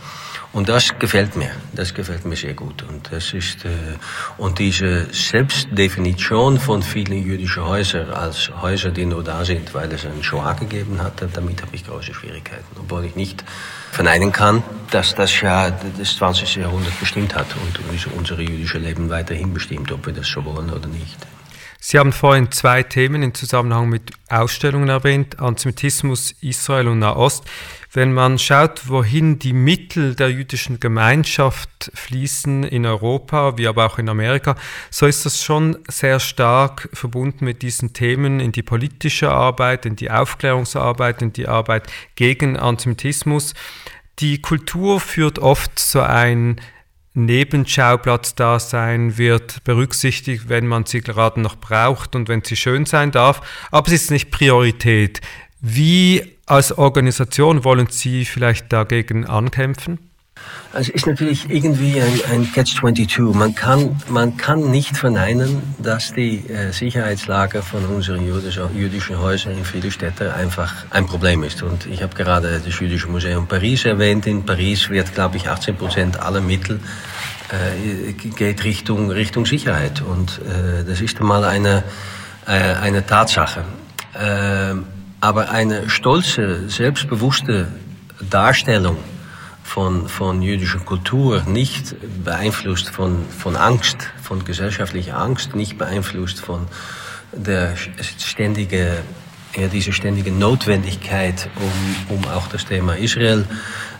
Und 0.53 0.69
das 0.69 0.97
gefällt 0.97 1.35
mir, 1.35 1.51
das 1.73 1.93
gefällt 1.93 2.25
mir 2.25 2.35
sehr 2.35 2.53
gut. 2.53 2.83
Und 2.83 3.11
das 3.11 3.33
ist 3.33 3.65
äh, 3.65 3.69
und 4.37 4.59
diese 4.59 5.13
Selbstdefinition 5.13 6.59
von 6.59 6.81
vielen 6.81 7.23
jüdischen 7.23 7.65
Häusern 7.65 8.09
als 8.09 8.49
Häuser, 8.61 8.91
die 8.91 9.05
nur 9.05 9.23
da 9.23 9.43
sind, 9.45 9.73
weil 9.73 9.91
es 9.91 10.05
einen 10.05 10.23
Shoah 10.23 10.53
gegeben 10.55 11.01
hat, 11.01 11.21
damit 11.33 11.61
habe 11.61 11.75
ich 11.75 11.85
große 11.85 12.13
Schwierigkeiten. 12.13 12.65
Obwohl 12.79 13.05
ich 13.05 13.15
nicht 13.15 13.43
verneinen 13.91 14.31
kann, 14.31 14.63
dass 14.91 15.15
das 15.15 15.41
ja 15.41 15.69
das 15.69 16.15
20. 16.15 16.55
Jahrhundert 16.55 16.99
bestimmt 16.99 17.35
hat 17.35 17.47
und 17.55 17.79
unser 18.17 18.39
jüdische 18.39 18.77
Leben 18.77 19.09
weiterhin 19.09 19.53
bestimmt, 19.53 19.91
ob 19.91 20.05
wir 20.05 20.13
das 20.13 20.27
so 20.27 20.43
wollen 20.43 20.71
oder 20.71 20.87
nicht. 20.87 21.17
Sie 21.89 21.97
haben 21.97 22.11
vorhin 22.11 22.51
zwei 22.51 22.83
Themen 22.83 23.23
im 23.23 23.33
Zusammenhang 23.33 23.87
mit 23.87 24.11
Ausstellungen 24.27 24.89
erwähnt, 24.89 25.39
Antisemitismus, 25.39 26.35
Israel 26.41 26.89
und 26.89 26.99
Nahost. 26.99 27.45
Wenn 27.93 28.11
man 28.11 28.39
schaut, 28.39 28.89
wohin 28.89 29.39
die 29.39 29.53
Mittel 29.53 30.13
der 30.13 30.29
jüdischen 30.29 30.81
Gemeinschaft 30.81 31.89
fließen 31.93 32.65
in 32.65 32.85
Europa, 32.85 33.57
wie 33.57 33.69
aber 33.69 33.85
auch 33.85 33.99
in 33.99 34.09
Amerika, 34.09 34.57
so 34.89 35.05
ist 35.05 35.25
das 35.25 35.41
schon 35.41 35.77
sehr 35.87 36.19
stark 36.19 36.89
verbunden 36.91 37.45
mit 37.45 37.61
diesen 37.61 37.93
Themen 37.93 38.41
in 38.41 38.51
die 38.51 38.63
politische 38.63 39.31
Arbeit, 39.31 39.85
in 39.85 39.95
die 39.95 40.11
Aufklärungsarbeit, 40.11 41.21
in 41.21 41.31
die 41.31 41.47
Arbeit 41.47 41.89
gegen 42.15 42.57
Antisemitismus. 42.57 43.53
Die 44.19 44.41
Kultur 44.41 44.99
führt 44.99 45.39
oft 45.39 45.79
so 45.79 46.01
ein 46.01 46.59
Nebenschauplatz 47.17 48.35
da 48.35 48.59
sein 48.59 49.17
wird, 49.17 49.63
berücksichtigt, 49.63 50.49
wenn 50.49 50.67
man 50.67 50.85
sie 50.85 51.01
gerade 51.01 51.41
noch 51.41 51.57
braucht 51.57 52.15
und 52.15 52.29
wenn 52.29 52.43
sie 52.43 52.55
schön 52.55 52.85
sein 52.85 53.11
darf. 53.11 53.41
Aber 53.71 53.87
es 53.87 53.93
ist 54.03 54.11
nicht 54.11 54.31
Priorität. 54.31 55.21
Wie 55.59 56.37
als 56.45 56.77
Organisation 56.77 57.63
wollen 57.63 57.87
Sie 57.89 58.23
vielleicht 58.23 58.71
dagegen 58.71 59.25
ankämpfen? 59.25 60.06
Also 60.73 60.91
ist 60.91 61.07
natürlich 61.07 61.49
irgendwie 61.49 62.01
ein, 62.01 62.19
ein 62.31 62.51
Catch-22. 62.51 63.33
Man 63.33 63.55
kann, 63.55 63.95
man 64.09 64.37
kann 64.37 64.69
nicht 64.69 64.97
verneinen, 64.97 65.61
dass 65.79 66.13
die 66.13 66.47
äh, 66.49 66.71
Sicherheitslage 66.71 67.61
von 67.61 67.85
unseren 67.85 68.25
jüdischen, 68.25 68.77
jüdischen 68.77 69.19
Häusern 69.19 69.57
in 69.57 69.63
vielen 69.63 69.91
Städten 69.91 70.29
einfach 70.29 70.73
ein 70.89 71.07
Problem 71.07 71.43
ist. 71.43 71.63
Und 71.63 71.85
ich 71.85 72.03
habe 72.03 72.15
gerade 72.15 72.61
das 72.63 72.79
Jüdische 72.79 73.07
Museum 73.07 73.47
Paris 73.47 73.85
erwähnt. 73.85 74.27
In 74.27 74.45
Paris 74.45 74.89
wird, 74.89 75.15
glaube 75.15 75.37
ich, 75.37 75.49
18 75.49 75.75
Prozent 75.75 76.19
aller 76.19 76.41
Mittel 76.41 76.79
äh, 77.49 78.11
geht 78.11 78.63
Richtung, 78.63 79.09
Richtung 79.09 79.45
Sicherheit. 79.45 80.01
Und 80.01 80.41
äh, 80.41 80.83
das 80.83 80.99
ist 80.99 81.19
einmal 81.19 81.45
eine, 81.45 81.83
äh, 82.45 82.51
eine 82.51 83.05
Tatsache. 83.05 83.63
Äh, 84.13 84.75
aber 85.21 85.49
eine 85.49 85.89
stolze, 85.89 86.69
selbstbewusste 86.69 87.69
Darstellung 88.29 88.97
von, 89.67 90.07
von 90.07 90.41
jüdischer 90.41 90.79
Kultur, 90.79 91.43
nicht 91.45 91.93
beeinflusst 92.23 92.89
von, 92.89 93.25
von 93.37 93.57
Angst, 93.57 93.97
von 94.23 94.45
gesellschaftlicher 94.45 95.19
Angst, 95.19 95.55
nicht 95.55 95.77
beeinflusst 95.77 96.39
von 96.39 96.67
der 97.33 97.75
ständige, 97.75 98.99
ja, 99.57 99.67
diese 99.67 99.91
ständige 99.91 100.31
Notwendigkeit, 100.31 101.49
um, 102.09 102.15
um 102.15 102.25
auch 102.29 102.47
das 102.47 102.65
Thema 102.65 102.95
Israel 102.95 103.45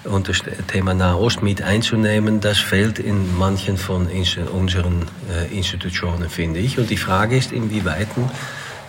und 0.06 0.30
das 0.30 0.42
Thema 0.68 0.94
Nahost 0.94 1.44
mit 1.44 1.62
einzunehmen, 1.62 2.40
das 2.40 2.60
fehlt 2.60 2.98
in 2.98 3.38
manchen 3.38 3.78
von 3.78 4.08
unseren 4.08 5.06
äh, 5.30 5.54
Institutionen, 5.54 6.30
finde 6.30 6.62
ich. 6.62 6.80
Und 6.80 6.90
die 6.90 6.98
Frage 6.98 7.36
ist, 7.36 7.52
inwieweit 7.52 8.08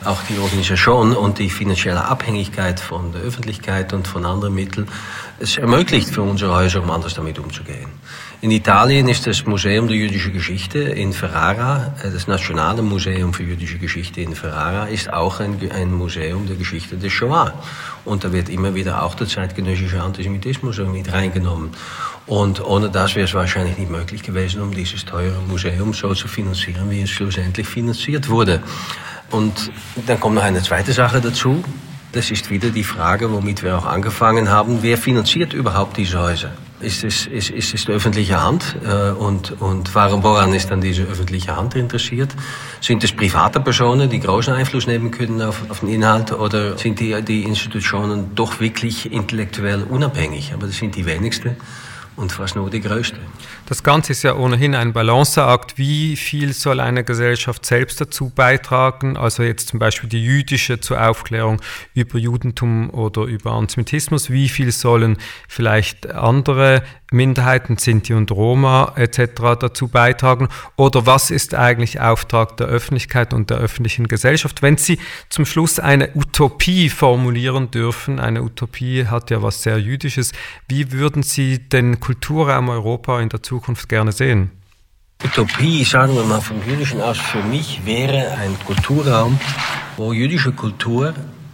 auch 0.05 0.23
die 0.28 0.38
Organisation 0.38 1.14
und 1.14 1.38
die 1.38 1.50
finanzielle 1.50 2.05
Abhängigkeit 2.05 2.81
von 2.81 3.12
der 3.12 3.23
Öffentlichkeit 3.23 3.93
und 3.93 4.07
von 4.07 4.25
anderen 4.25 4.55
Mitteln 4.55 4.88
es 5.40 5.57
ermöglicht 5.57 6.09
für 6.09 6.23
unsere 6.23 6.55
Häuser, 6.55 6.83
um 6.83 6.90
anders 6.90 7.14
damit 7.14 7.38
umzugehen. 7.38 7.88
In 8.40 8.50
Italien 8.50 9.09
ist 9.09 9.26
das 9.26 9.47
Museum 9.47 9.88
der 9.88 9.97
jüdischen 9.97 10.33
Geschichte 10.33 10.78
in 10.78 11.12
Ferrara, 11.12 11.95
das 12.02 12.28
Nationale 12.28 12.83
Museum 12.83 13.35
für 13.35 13.43
jüdische 13.43 13.78
Geschichte 13.78 14.21
in 14.21 14.35
Ferrara, 14.35 14.87
ist 14.87 15.12
auch 15.12 15.40
ein, 15.40 15.59
ein 15.73 15.93
Museum 15.93 16.47
der 16.47 16.57
Geschichte 16.57 16.97
des 16.97 17.12
Shoah. 17.12 17.52
Und 18.05 18.25
da 18.25 18.33
wird 18.33 18.49
immer 18.49 18.75
wieder 18.75 19.02
auch 19.02 19.14
der 19.14 19.26
zeitgenössische 19.26 20.00
Antisemitismus 20.00 20.78
mit 20.78 21.12
reingenommen. 21.12 21.71
Und 22.26 22.64
ohne 22.64 22.90
das 22.90 23.17
wäre 23.17 23.26
es 23.26 23.35
wahrscheinlich 23.35 23.78
nicht 23.78 23.90
möglich 23.90 24.23
gewesen, 24.23 24.61
um 24.61 24.73
dieses 24.73 25.05
teure 25.05 25.40
Museum 25.49 25.93
so 25.93 26.14
zu 26.14 26.28
finanzieren, 26.28 26.90
wie 26.90 27.02
es 27.02 27.11
schlussendlich 27.11 27.67
finanziert 27.67 28.28
wurde. 28.28 28.62
Und 29.31 29.71
dann 30.07 30.19
kommt 30.21 30.37
noch 30.37 30.43
eine 30.43 30.63
zweite 30.63 30.93
Sache 30.93 31.21
dazu. 31.21 31.63
Das 32.13 32.31
ist 32.31 32.51
wieder 32.51 32.71
die 32.71 32.85
Frage, 32.85 33.31
womit 33.31 33.63
wir 33.63 33.77
auch 33.77 33.85
angefangen 33.85 34.49
haben. 34.49 34.79
Wer 34.81 34.97
finanziert 34.97 35.53
überhaupt 35.53 35.99
diese 35.99 36.19
Häuser? 36.19 36.53
Ist 36.81 37.05
es, 37.05 37.27
ist, 37.27 37.51
ist 37.51 37.75
es 37.75 37.85
die 37.85 37.93
öffentliche 37.93 38.41
Hand? 38.41 38.77
Äh, 38.87 39.11
und, 39.11 39.61
und 39.61 39.95
warum, 39.95 40.23
woran 40.23 40.55
ist 40.55 40.71
dann 40.71 40.81
diese 40.81 41.03
öffentliche 41.03 41.57
Hand 41.57 41.75
interessiert? 41.75 42.31
Sind 42.81 43.03
es 43.05 43.13
private 43.13 43.61
Personen, 43.61 44.09
die 44.09 44.21
großen 44.21 44.55
Einfluss 44.55 44.87
nehmen 44.87 45.11
können 45.11 45.43
auf, 45.43 45.69
auf 45.69 45.81
den 45.81 45.89
Inhalt? 45.89 46.33
Oder 46.33 46.79
sind 46.79 47.01
die, 47.01 47.21
die 47.23 47.43
Institutionen 47.43 48.35
doch 48.35 48.61
wirklich 48.61 49.13
intellektuell 49.13 49.83
unabhängig? 49.83 50.53
Aber 50.55 50.67
das 50.69 50.77
sind 50.77 50.95
die 50.95 51.05
wenigsten 51.05 51.57
und 52.19 52.33
fast 52.33 52.57
nur 52.57 52.69
die 52.69 52.81
größte. 52.81 53.17
Das 53.67 53.83
Ganze 53.83 54.13
ist 54.13 54.23
ja 54.25 54.35
ohnehin 54.35 54.75
ein 54.75 54.93
Balanceakt. 54.93 55.79
Wie 55.79 56.17
viel 56.17 56.53
soll 56.53 56.81
eine 56.81 57.05
Gesellschaft 57.05 57.65
selbst 57.65 58.01
dazu 58.01 58.31
beitragen? 58.31 59.17
Also 59.17 59.43
jetzt 59.43 59.69
zum 59.69 59.79
Beispiel 59.79 60.09
die 60.09 60.23
jüdische 60.23 60.81
zur 60.81 61.01
Aufklärung 61.09 61.61
über 61.95 62.19
Judentum 62.19 62.91
oder 62.91 63.23
über 63.23 63.53
Antisemitismus. 63.53 64.31
Wie 64.31 64.49
viel 64.49 64.73
sollen 64.73 65.17
vielleicht 65.49 66.11
andere 66.11 66.83
Minderheiten, 67.11 67.79
Sinti 67.79 68.12
und 68.12 68.31
Roma 68.31 68.93
etc. 68.97 69.59
dazu 69.59 69.88
beitragen? 69.88 70.49
Oder 70.77 71.07
was 71.07 71.31
ist 71.31 71.55
eigentlich 71.55 72.00
Auftrag 72.00 72.57
der 72.59 72.67
Öffentlichkeit 72.67 73.33
und 73.33 73.50
der 73.50 73.59
öffentlichen 73.59 74.09
Gesellschaft? 74.09 74.62
Wenn 74.62 74.77
Sie 74.77 74.99
zum 75.31 75.47
Schluss 75.47 75.79
eine 75.79 76.11
Utopie 76.15 76.91
formulieren 76.91 77.71
dürfen, 77.71 78.21
eine 78.21 78.43
Utopie 78.43 79.07
hat 79.07 79.31
ja 79.31 79.43
was 79.43 79.62
sehr 79.62 79.79
Jüdisches, 79.79 80.33
wie 80.69 80.93
würden 80.93 81.23
Sie 81.23 81.59
den 81.59 82.00
Kulturraum 82.00 82.69
Europa 82.69 83.21
in 83.21 83.29
der 83.31 83.43
Zukunft 83.43 83.88
gerne 83.88 84.12
sehen? 84.12 84.50
Utopie, 85.25 85.83
sagen 85.85 86.15
wir 86.15 86.25
mal 86.25 86.41
vom 86.41 86.59
Jüdischen 86.69 87.00
aus, 87.00 87.19
für 87.19 87.43
mich 87.43 87.85
wäre 87.85 88.37
ein 88.37 88.57
Kulturraum, 88.65 89.41
wo 89.97 90.12
jüdische 90.12 90.53
Kultur 90.53 91.12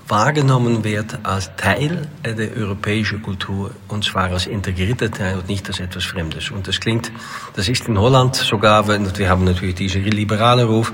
wahrgenommen 0.09 0.85
wird 0.85 1.19
als 1.23 1.51
Teil 1.57 2.09
der 2.25 2.57
europäischen 2.57 3.23
Kultur 3.23 3.71
und 3.89 4.05
zwar 4.05 4.31
als 4.31 4.47
integrierter 4.47 5.11
Teil 5.11 5.39
und 5.39 5.49
nicht 5.49 5.67
als 5.69 5.81
etwas 5.81 6.05
Fremdes. 6.05 6.51
Und 6.51 6.69
das 6.69 6.81
klingt, 6.81 7.11
das 7.57 7.69
ist 7.69 7.89
in 7.89 7.99
Holland 7.99 8.37
sogar, 8.37 8.87
wir 8.87 9.29
haben 9.29 9.45
natürlich 9.45 9.75
diesen 9.77 10.05
liberalen 10.05 10.67
Ruf, 10.67 10.93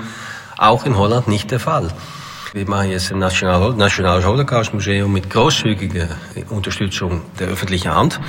auch 0.56 0.84
in 0.86 0.96
Holland 0.96 1.28
nicht 1.28 1.50
der 1.50 1.60
Fall. 1.60 1.88
Wir 2.52 2.68
machen 2.68 2.90
jetzt 2.90 3.12
ein 3.12 3.18
Nationales 3.18 4.26
Holocaust-Museum 4.26 5.12
mit 5.12 5.30
großzügiger 5.30 6.08
Unterstützung 6.48 7.22
der 7.38 7.48
öffentlichen 7.48 7.94
Hand. 7.94 8.20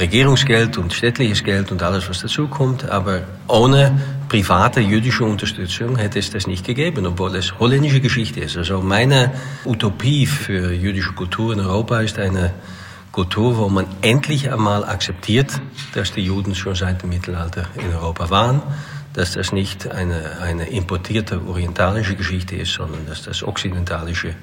Regierungsgeld 0.00 0.78
und 0.78 0.92
städtliches 0.92 1.44
Geld 1.44 1.70
und 1.70 1.82
alles, 1.82 2.08
was 2.08 2.20
dazukommt. 2.20 2.88
Aber 2.88 3.22
ohne 3.46 4.00
private 4.28 4.80
jüdische 4.80 5.24
Unterstützung 5.24 5.96
hätte 5.96 6.18
es 6.18 6.30
das 6.30 6.46
nicht 6.46 6.64
gegeben, 6.64 7.06
obwohl 7.06 7.36
es 7.36 7.58
holländische 7.58 8.00
Geschichte 8.00 8.40
ist. 8.40 8.56
Also 8.56 8.80
meine 8.80 9.32
Utopie 9.64 10.26
für 10.26 10.72
jüdische 10.72 11.12
Kultur 11.12 11.52
in 11.52 11.60
Europa 11.60 12.00
ist 12.00 12.18
eine 12.18 12.52
Kultur, 13.12 13.58
wo 13.58 13.68
man 13.68 13.86
endlich 14.02 14.50
einmal 14.50 14.84
akzeptiert, 14.84 15.60
dass 15.94 16.12
die 16.12 16.22
Juden 16.22 16.54
schon 16.54 16.74
seit 16.74 17.02
dem 17.02 17.10
Mittelalter 17.10 17.66
in 17.76 17.92
Europa 17.92 18.30
waren, 18.30 18.62
dass 19.12 19.32
das 19.32 19.52
nicht 19.52 19.90
eine, 19.90 20.38
eine 20.40 20.68
importierte 20.68 21.40
orientalische 21.46 22.14
Geschichte 22.14 22.56
ist, 22.56 22.72
sondern 22.72 23.06
dass 23.06 23.24
das 23.24 23.42
okzidentalische 23.42 24.34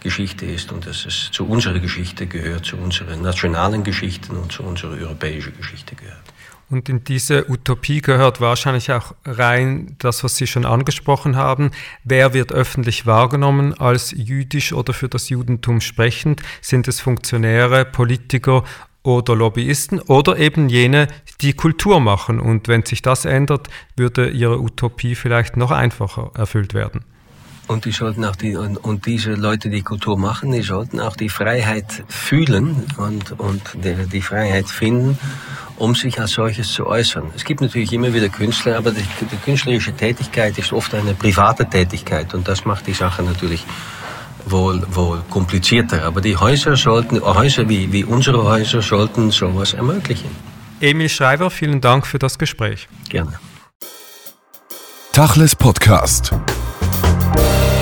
Geschichte 0.00 0.46
ist 0.46 0.72
und 0.72 0.86
dass 0.86 1.06
es 1.06 1.30
zu 1.30 1.46
unserer 1.46 1.78
Geschichte 1.78 2.26
gehört, 2.26 2.64
zu 2.64 2.76
unseren 2.76 3.22
nationalen 3.22 3.84
Geschichten 3.84 4.36
und 4.36 4.52
zu 4.52 4.62
unserer 4.62 4.96
europäischen 4.96 5.56
Geschichte 5.56 5.94
gehört. 5.94 6.30
Und 6.70 6.88
in 6.88 7.02
diese 7.02 7.50
Utopie 7.50 8.00
gehört 8.00 8.40
wahrscheinlich 8.40 8.92
auch 8.92 9.14
rein 9.24 9.96
das, 9.98 10.22
was 10.22 10.36
Sie 10.36 10.46
schon 10.46 10.64
angesprochen 10.64 11.34
haben. 11.34 11.72
Wer 12.04 12.32
wird 12.32 12.52
öffentlich 12.52 13.06
wahrgenommen 13.06 13.74
als 13.74 14.12
jüdisch 14.16 14.72
oder 14.72 14.92
für 14.92 15.08
das 15.08 15.28
Judentum 15.28 15.80
sprechend? 15.80 16.42
Sind 16.62 16.86
es 16.86 17.00
Funktionäre, 17.00 17.84
Politiker 17.84 18.62
oder 19.02 19.34
Lobbyisten 19.34 20.00
oder 20.00 20.38
eben 20.38 20.68
jene, 20.68 21.08
die 21.40 21.54
Kultur 21.54 21.98
machen? 21.98 22.38
Und 22.38 22.68
wenn 22.68 22.84
sich 22.84 23.02
das 23.02 23.24
ändert, 23.24 23.68
würde 23.96 24.30
Ihre 24.30 24.60
Utopie 24.60 25.16
vielleicht 25.16 25.56
noch 25.56 25.72
einfacher 25.72 26.30
erfüllt 26.36 26.72
werden. 26.72 27.04
Und 27.70 27.84
die 27.84 27.92
sollten 27.92 28.24
auch 28.24 28.34
die, 28.34 28.56
und, 28.56 28.78
und, 28.78 29.06
diese 29.06 29.34
Leute, 29.34 29.70
die 29.70 29.82
Kultur 29.82 30.18
machen, 30.18 30.50
die 30.50 30.62
sollten 30.62 30.98
auch 30.98 31.14
die 31.14 31.28
Freiheit 31.28 32.02
fühlen 32.08 32.84
und, 32.96 33.38
und 33.38 33.62
die, 33.84 33.94
die 34.08 34.22
Freiheit 34.22 34.68
finden, 34.68 35.16
um 35.76 35.94
sich 35.94 36.20
als 36.20 36.32
solches 36.32 36.72
zu 36.72 36.88
äußern. 36.88 37.30
Es 37.36 37.44
gibt 37.44 37.60
natürlich 37.60 37.92
immer 37.92 38.12
wieder 38.12 38.28
Künstler, 38.28 38.76
aber 38.76 38.90
die, 38.90 39.04
die 39.20 39.36
künstlerische 39.36 39.92
Tätigkeit 39.92 40.58
ist 40.58 40.72
oft 40.72 40.92
eine 40.94 41.14
private 41.14 41.64
Tätigkeit 41.64 42.34
und 42.34 42.48
das 42.48 42.64
macht 42.64 42.88
die 42.88 42.92
Sache 42.92 43.22
natürlich 43.22 43.64
wohl, 44.46 44.84
wohl 44.90 45.22
komplizierter. 45.30 46.02
Aber 46.02 46.20
die 46.20 46.36
Häuser 46.36 46.74
sollten, 46.74 47.20
Häuser 47.20 47.68
wie, 47.68 47.92
wie 47.92 48.02
unsere 48.02 48.42
Häuser 48.42 48.82
sollten 48.82 49.30
sowas 49.30 49.74
ermöglichen. 49.74 50.30
Emil 50.80 51.08
Schreiber, 51.08 51.50
vielen 51.50 51.80
Dank 51.80 52.04
für 52.04 52.18
das 52.18 52.36
Gespräch. 52.36 52.88
Gerne. 53.08 53.38
Tachles 55.12 55.54
Podcast. 55.54 56.32
Bye. 57.32 57.79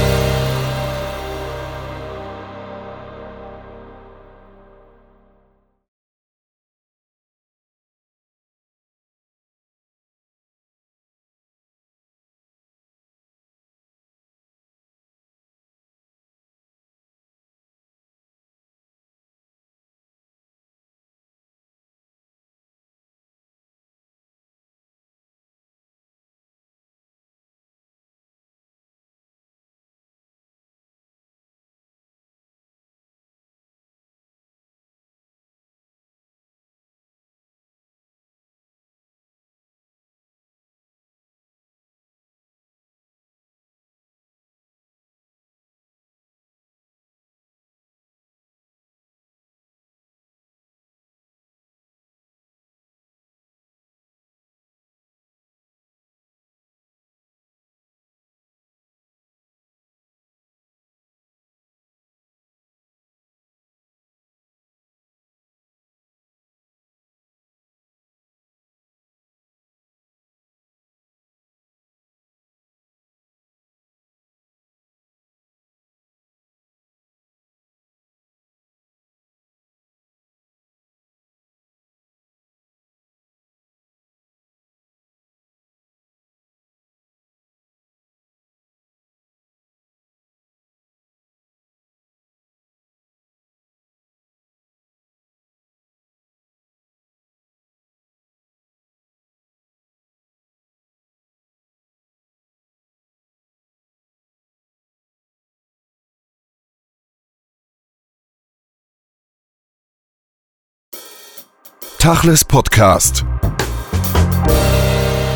Tachles 112.09 112.43
Podcast. 112.43 113.27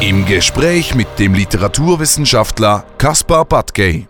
Im 0.00 0.25
Gespräch 0.25 0.95
mit 0.95 1.19
dem 1.19 1.35
Literaturwissenschaftler 1.35 2.87
Kaspar 2.97 3.45
Badgey. 3.45 4.09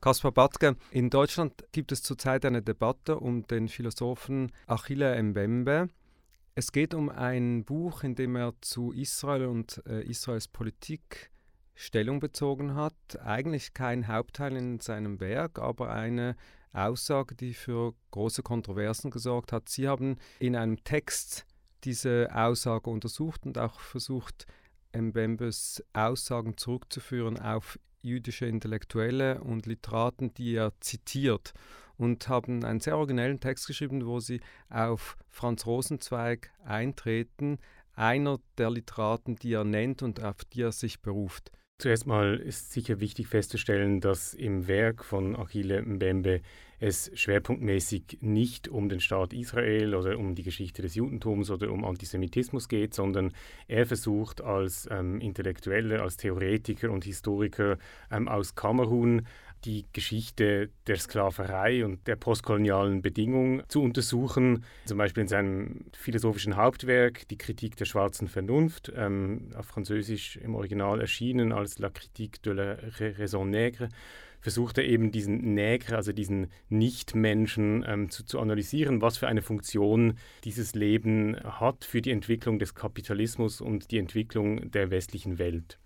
Kaspar 0.00 0.32
Badge, 0.32 0.76
in 0.90 1.10
Deutschland 1.10 1.52
gibt 1.72 1.92
es 1.92 2.02
zurzeit 2.02 2.46
eine 2.46 2.62
Debatte 2.62 3.18
um 3.20 3.46
den 3.46 3.68
Philosophen 3.68 4.50
Achille 4.66 5.22
Mbembe. 5.22 5.90
Es 6.54 6.72
geht 6.72 6.94
um 6.94 7.10
ein 7.10 7.66
Buch, 7.66 8.02
in 8.02 8.14
dem 8.14 8.34
er 8.34 8.54
zu 8.62 8.92
Israel 8.92 9.44
und 9.44 9.82
äh, 9.86 10.04
Israels 10.04 10.48
Politik 10.48 11.30
Stellung 11.74 12.18
bezogen 12.18 12.76
hat. 12.76 12.94
Eigentlich 13.22 13.74
kein 13.74 14.08
Hauptteil 14.08 14.56
in 14.56 14.80
seinem 14.80 15.20
Werk, 15.20 15.58
aber 15.58 15.90
eine 15.90 16.34
Aussage, 16.72 17.34
die 17.34 17.54
für 17.54 17.94
große 18.10 18.42
Kontroversen 18.42 19.10
gesorgt 19.10 19.52
hat. 19.52 19.68
Sie 19.68 19.88
haben 19.88 20.18
in 20.38 20.56
einem 20.56 20.82
Text 20.84 21.46
diese 21.84 22.28
Aussage 22.34 22.90
untersucht 22.90 23.46
und 23.46 23.58
auch 23.58 23.80
versucht, 23.80 24.46
Mbembes 24.94 25.84
Aussagen 25.92 26.56
zurückzuführen 26.56 27.38
auf 27.38 27.78
jüdische 28.02 28.46
Intellektuelle 28.46 29.42
und 29.42 29.66
Literaten, 29.66 30.32
die 30.34 30.54
er 30.54 30.72
zitiert 30.80 31.52
und 31.96 32.28
haben 32.28 32.64
einen 32.64 32.80
sehr 32.80 32.96
originellen 32.96 33.40
Text 33.40 33.66
geschrieben, 33.66 34.06
wo 34.06 34.20
sie 34.20 34.40
auf 34.68 35.16
Franz 35.28 35.66
Rosenzweig 35.66 36.50
eintreten, 36.64 37.58
einer 37.94 38.38
der 38.58 38.70
Literaten, 38.70 39.36
die 39.36 39.54
er 39.54 39.64
nennt 39.64 40.02
und 40.02 40.22
auf 40.22 40.44
die 40.44 40.62
er 40.62 40.72
sich 40.72 41.00
beruft. 41.00 41.50
Zuerst 41.78 42.06
mal 42.06 42.36
ist 42.38 42.72
sicher 42.72 43.00
wichtig 43.00 43.26
festzustellen, 43.28 44.00
dass 44.00 44.32
im 44.32 44.66
Werk 44.66 45.04
von 45.04 45.36
Achille 45.36 45.82
Mbembe 45.82 46.40
es 46.80 47.10
schwerpunktmäßig 47.14 48.16
nicht 48.22 48.68
um 48.68 48.88
den 48.88 48.98
Staat 49.00 49.34
Israel 49.34 49.94
oder 49.94 50.16
um 50.18 50.34
die 50.34 50.42
Geschichte 50.42 50.80
des 50.80 50.94
Judentums 50.94 51.50
oder 51.50 51.70
um 51.70 51.84
Antisemitismus 51.84 52.68
geht, 52.68 52.94
sondern 52.94 53.34
er 53.68 53.84
versucht 53.84 54.40
als 54.40 54.88
ähm, 54.90 55.20
Intellektueller, 55.20 56.00
als 56.00 56.16
Theoretiker 56.16 56.90
und 56.90 57.04
Historiker 57.04 57.76
ähm, 58.10 58.26
aus 58.26 58.54
Kamerun 58.54 59.26
die 59.66 59.84
Geschichte 59.92 60.70
der 60.86 60.96
Sklaverei 60.96 61.84
und 61.84 62.06
der 62.06 62.16
postkolonialen 62.16 63.02
Bedingungen 63.02 63.62
zu 63.68 63.82
untersuchen. 63.82 64.64
Zum 64.84 64.98
Beispiel 64.98 65.22
in 65.22 65.28
seinem 65.28 65.84
philosophischen 65.92 66.56
Hauptwerk 66.56 67.26
Die 67.28 67.38
Kritik 67.38 67.76
der 67.76 67.84
schwarzen 67.84 68.28
Vernunft, 68.28 68.92
ähm, 68.96 69.50
auf 69.56 69.66
Französisch 69.66 70.36
im 70.36 70.54
Original 70.54 71.00
erschienen 71.00 71.52
als 71.52 71.78
La 71.78 71.90
Critique 71.90 72.40
de 72.42 72.52
la 72.52 72.76
Raison 73.18 73.50
Nègre, 73.50 73.88
versucht 74.40 74.78
er 74.78 74.84
eben 74.84 75.10
diesen 75.10 75.58
Nègre, 75.58 75.96
also 75.96 76.12
diesen 76.12 76.52
Nichtmenschen, 76.68 77.84
ähm, 77.86 78.10
zu, 78.10 78.24
zu 78.24 78.38
analysieren, 78.38 79.02
was 79.02 79.18
für 79.18 79.26
eine 79.26 79.42
Funktion 79.42 80.14
dieses 80.44 80.76
Leben 80.76 81.36
hat 81.42 81.84
für 81.84 82.00
die 82.00 82.12
Entwicklung 82.12 82.60
des 82.60 82.76
Kapitalismus 82.76 83.60
und 83.60 83.90
die 83.90 83.98
Entwicklung 83.98 84.70
der 84.70 84.90
westlichen 84.90 85.38
Welt. 85.38 85.80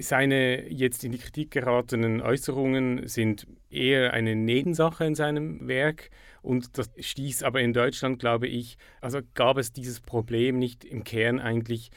Seine 0.00 0.68
jetzt 0.68 1.04
in 1.04 1.12
die 1.12 1.18
Kritik 1.18 1.50
geratenen 1.50 2.20
Äußerungen 2.20 3.08
sind 3.08 3.46
eher 3.70 4.12
eine 4.12 4.36
Nebensache 4.36 5.04
in 5.04 5.14
seinem 5.14 5.66
Werk 5.66 6.10
und 6.42 6.78
das 6.78 6.90
stieß 6.98 7.42
aber 7.42 7.60
in 7.60 7.72
Deutschland, 7.72 8.18
glaube 8.18 8.46
ich, 8.46 8.78
also 9.00 9.20
gab 9.34 9.58
es 9.58 9.72
dieses 9.72 10.00
Problem 10.00 10.58
nicht 10.58 10.84
im 10.84 11.04
Kern 11.04 11.40
eigentlich, 11.40 11.90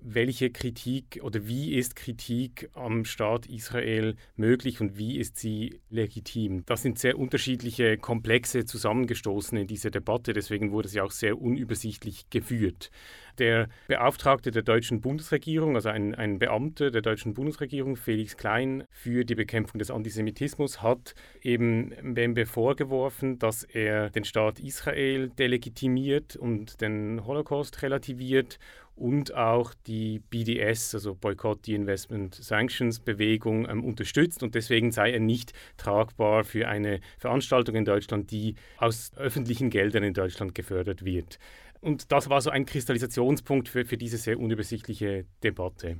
welche 0.00 0.50
Kritik 0.50 1.20
oder 1.22 1.46
wie 1.46 1.74
ist 1.74 1.96
Kritik 1.96 2.70
am 2.74 3.04
Staat 3.04 3.46
Israel 3.46 4.14
möglich 4.36 4.80
und 4.80 4.96
wie 4.96 5.18
ist 5.18 5.38
sie 5.38 5.80
legitim? 5.90 6.64
Das 6.66 6.82
sind 6.82 6.98
sehr 6.98 7.18
unterschiedliche 7.18 7.98
Komplexe 7.98 8.64
zusammengestoßen 8.64 9.58
in 9.58 9.66
dieser 9.66 9.90
Debatte, 9.90 10.32
deswegen 10.32 10.70
wurde 10.70 10.88
sie 10.88 11.00
auch 11.00 11.10
sehr 11.10 11.40
unübersichtlich 11.40 12.30
geführt 12.30 12.90
der 13.38 13.68
Beauftragte 13.86 14.50
der 14.50 14.62
deutschen 14.62 15.00
Bundesregierung, 15.00 15.76
also 15.76 15.88
ein, 15.88 16.14
ein 16.14 16.38
Beamter 16.38 16.90
der 16.90 17.02
deutschen 17.02 17.34
Bundesregierung, 17.34 17.96
Felix 17.96 18.36
Klein, 18.36 18.84
für 18.90 19.24
die 19.24 19.34
Bekämpfung 19.34 19.78
des 19.78 19.90
Antisemitismus, 19.90 20.82
hat 20.82 21.14
eben 21.42 21.92
Mbembe 22.02 22.46
vorgeworfen, 22.46 23.38
dass 23.38 23.64
er 23.64 24.10
den 24.10 24.24
Staat 24.24 24.60
Israel 24.60 25.30
delegitimiert 25.30 26.36
und 26.36 26.80
den 26.80 27.24
Holocaust 27.26 27.82
relativiert 27.82 28.58
und 28.98 29.34
auch 29.34 29.74
die 29.86 30.18
BDS, 30.18 30.94
also 30.94 31.14
Boycott, 31.14 31.68
Investment 31.68 32.34
Sanctions 32.34 32.98
Bewegung 32.98 33.68
ähm, 33.68 33.84
unterstützt 33.84 34.42
und 34.42 34.54
deswegen 34.54 34.90
sei 34.90 35.12
er 35.12 35.20
nicht 35.20 35.52
tragbar 35.76 36.44
für 36.44 36.68
eine 36.68 37.00
Veranstaltung 37.18 37.76
in 37.76 37.84
Deutschland, 37.84 38.30
die 38.30 38.56
aus 38.76 39.12
öffentlichen 39.16 39.70
Geldern 39.70 40.02
in 40.02 40.14
Deutschland 40.14 40.54
gefördert 40.54 41.04
wird. 41.04 41.38
Und 41.80 42.10
das 42.12 42.28
war 42.28 42.40
so 42.40 42.50
ein 42.50 42.66
Kristallisationspunkt 42.66 43.68
für, 43.68 43.84
für 43.84 43.96
diese 43.96 44.16
sehr 44.16 44.38
unübersichtliche 44.38 45.26
Debatte. 45.42 45.98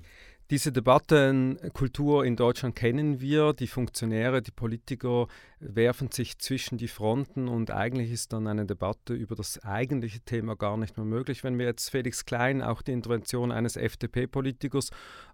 Diese 0.51 0.73
Debattenkultur 0.73 2.25
in 2.25 2.35
Deutschland 2.35 2.75
kennen 2.75 3.21
wir. 3.21 3.53
Die 3.53 3.67
Funktionäre, 3.67 4.41
die 4.41 4.51
Politiker 4.51 5.27
werfen 5.61 6.11
sich 6.11 6.39
zwischen 6.39 6.79
die 6.79 6.89
Fronten 6.89 7.49
und 7.49 7.71
eigentlich 7.71 8.11
ist 8.11 8.33
dann 8.33 8.47
eine 8.47 8.65
Debatte 8.65 9.13
über 9.13 9.35
das 9.35 9.63
eigentliche 9.63 10.21
Thema 10.21 10.57
gar 10.57 10.79
nicht 10.79 10.97
mehr 10.97 11.05
möglich. 11.05 11.45
Wenn 11.45 11.59
wir 11.59 11.67
jetzt 11.67 11.91
Felix 11.91 12.25
Klein, 12.25 12.63
auch 12.63 12.81
die 12.81 12.93
Intervention 12.93 13.53
eines 13.53 13.77
FDP-Politikers 13.77 14.89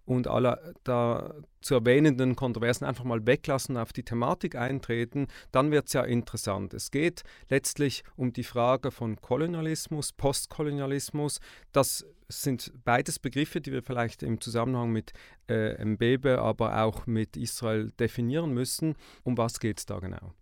und 0.04 0.26
alle 0.26 0.74
da 0.82 1.32
zu 1.60 1.74
erwähnenden 1.74 2.34
Kontroversen 2.34 2.84
einfach 2.84 3.04
mal 3.04 3.24
weglassen, 3.24 3.76
auf 3.76 3.92
die 3.92 4.02
Thematik 4.02 4.56
eintreten, 4.56 5.28
dann 5.52 5.70
wird 5.70 5.86
es 5.86 5.92
ja 5.92 6.02
interessant. 6.02 6.74
Es 6.74 6.90
geht 6.90 7.22
letztlich 7.48 8.02
um 8.16 8.32
die 8.32 8.42
Frage 8.42 8.90
von 8.90 9.20
Kolonialismus, 9.20 10.12
Postkolonialismus. 10.12 11.38
Das 11.70 12.04
sind 12.42 12.72
beides 12.84 13.18
Begriffe, 13.18 13.60
die 13.60 13.72
wir 13.72 13.82
vielleicht 13.82 14.22
im 14.22 14.40
Zusammenhang 14.40 14.90
mit 14.90 15.12
äh, 15.48 15.82
Mbebe, 15.84 16.38
aber 16.38 16.82
auch 16.82 17.06
mit 17.06 17.36
Israel 17.36 17.90
definieren 17.98 18.52
müssen. 18.52 18.94
Um 19.22 19.36
was 19.36 19.60
geht 19.60 19.78
es 19.78 19.86
da 19.86 19.98
genau? 19.98 20.32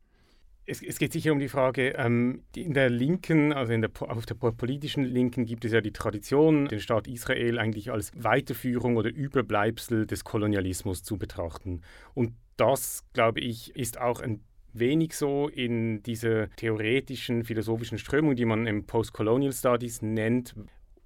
Es, 0.65 0.81
es, 0.81 0.99
geht 0.99 1.13
sicher 1.13 1.33
um 1.33 1.41
die 1.41 1.49
Frage, 1.49 1.95
ähm, 1.97 2.45
in 2.55 2.73
der 2.73 2.89
Linken, 2.89 3.53
also 3.53 3.77
der, 3.77 3.91
auf 3.99 4.27
der 4.27 4.35
politischen 4.35 5.03
Linken 5.03 5.45
gibt 5.45 5.65
es 5.65 5.73
ja 5.73 5.81
die 5.81 5.93
Tradition, 5.93 6.67
den 6.67 6.79
Staat 6.79 7.09
Israel 7.09 7.59
eigentlich 7.59 7.91
als 7.91 8.13
Weiterführung 8.15 8.97
oder 8.97 9.11
Überbleibsel 9.11 10.07
des 10.07 10.23
Kolonialismus 10.23 11.03
zu 11.03 11.19
betrachten. 11.19 11.81
Und 12.15 12.35
das, 12.57 13.05
glaube 13.13 13.41
ich, 13.41 13.75
ist 13.75 14.01
auch 14.01 14.21
ein 14.21 14.45
wenig 14.73 15.15
so 15.15 15.49
in 15.49 16.03
dieser 16.03 16.49
theoretischen, 16.51 17.45
philosophischen 17.45 17.99
Strömung, 17.99 18.37
die 18.37 18.45
man 18.45 18.67
im 18.67 18.87
Postcolonial 18.87 19.53
Studies 19.53 20.01
nennt, 20.01 20.55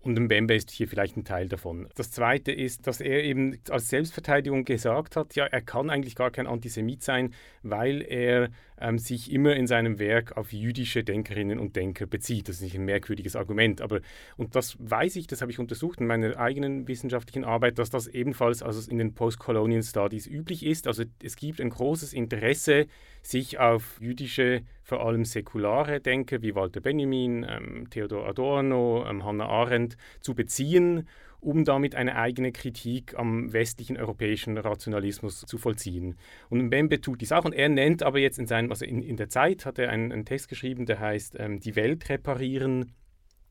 und 0.06 0.18
Mbembe 0.18 0.54
ist 0.54 0.70
hier 0.70 0.88
vielleicht 0.88 1.16
ein 1.16 1.24
Teil 1.24 1.48
davon. 1.48 1.88
Das 1.96 2.10
Zweite 2.10 2.52
ist, 2.52 2.86
dass 2.86 3.00
er 3.00 3.24
eben 3.24 3.58
als 3.68 3.88
Selbstverteidigung 3.88 4.64
gesagt 4.64 5.16
hat, 5.16 5.34
ja, 5.34 5.44
er 5.46 5.60
kann 5.60 5.90
eigentlich 5.90 6.14
gar 6.14 6.30
kein 6.30 6.46
Antisemit 6.46 7.02
sein, 7.02 7.34
weil 7.62 8.02
er 8.02 8.50
ähm, 8.80 8.98
sich 8.98 9.32
immer 9.32 9.56
in 9.56 9.66
seinem 9.66 9.98
Werk 9.98 10.36
auf 10.36 10.52
jüdische 10.52 11.02
Denkerinnen 11.02 11.58
und 11.58 11.76
Denker 11.76 12.06
bezieht. 12.06 12.48
Das 12.48 12.56
ist 12.56 12.62
nicht 12.62 12.76
ein 12.76 12.84
merkwürdiges 12.84 13.36
Argument, 13.36 13.80
aber 13.80 14.00
und 14.36 14.54
das 14.54 14.76
weiß 14.78 15.16
ich, 15.16 15.26
das 15.26 15.42
habe 15.42 15.50
ich 15.50 15.58
untersucht 15.58 16.00
in 16.00 16.06
meiner 16.06 16.36
eigenen 16.38 16.86
wissenschaftlichen 16.86 17.44
Arbeit, 17.44 17.78
dass 17.78 17.90
das 17.90 18.06
ebenfalls 18.06 18.62
also 18.62 18.88
in 18.90 18.98
den 18.98 19.14
Postcolonial 19.14 19.82
Studies 19.82 20.26
üblich 20.26 20.64
ist. 20.64 20.86
Also 20.86 21.04
es 21.22 21.36
gibt 21.36 21.60
ein 21.60 21.70
großes 21.70 22.12
Interesse, 22.12 22.86
sich 23.26 23.58
auf 23.58 24.00
jüdische 24.00 24.62
vor 24.82 25.04
allem 25.04 25.24
säkulare 25.24 26.00
Denker 26.00 26.42
wie 26.42 26.54
Walter 26.54 26.80
Benjamin, 26.80 27.44
ähm, 27.48 27.90
Theodor 27.90 28.28
Adorno, 28.28 29.04
ähm, 29.08 29.24
Hannah 29.24 29.48
Arendt 29.48 29.96
zu 30.20 30.34
beziehen, 30.34 31.08
um 31.40 31.64
damit 31.64 31.94
eine 31.94 32.16
eigene 32.16 32.52
Kritik 32.52 33.18
am 33.18 33.52
westlichen 33.52 33.96
europäischen 33.96 34.56
Rationalismus 34.58 35.40
zu 35.40 35.58
vollziehen. 35.58 36.16
Und 36.48 36.62
Mbembe 36.62 37.00
tut 37.00 37.20
dies 37.20 37.32
auch 37.32 37.44
und 37.44 37.52
er 37.52 37.68
nennt 37.68 38.02
aber 38.02 38.18
jetzt 38.20 38.38
in 38.38 38.46
seinem, 38.46 38.70
also 38.70 38.84
in, 38.84 39.02
in 39.02 39.16
der 39.16 39.28
Zeit 39.28 39.66
hat 39.66 39.78
er 39.78 39.90
einen, 39.90 40.12
einen 40.12 40.24
Text 40.24 40.48
geschrieben, 40.48 40.86
der 40.86 41.00
heißt 41.00 41.36
ähm, 41.38 41.60
Die 41.60 41.76
Welt 41.76 42.08
reparieren 42.08 42.92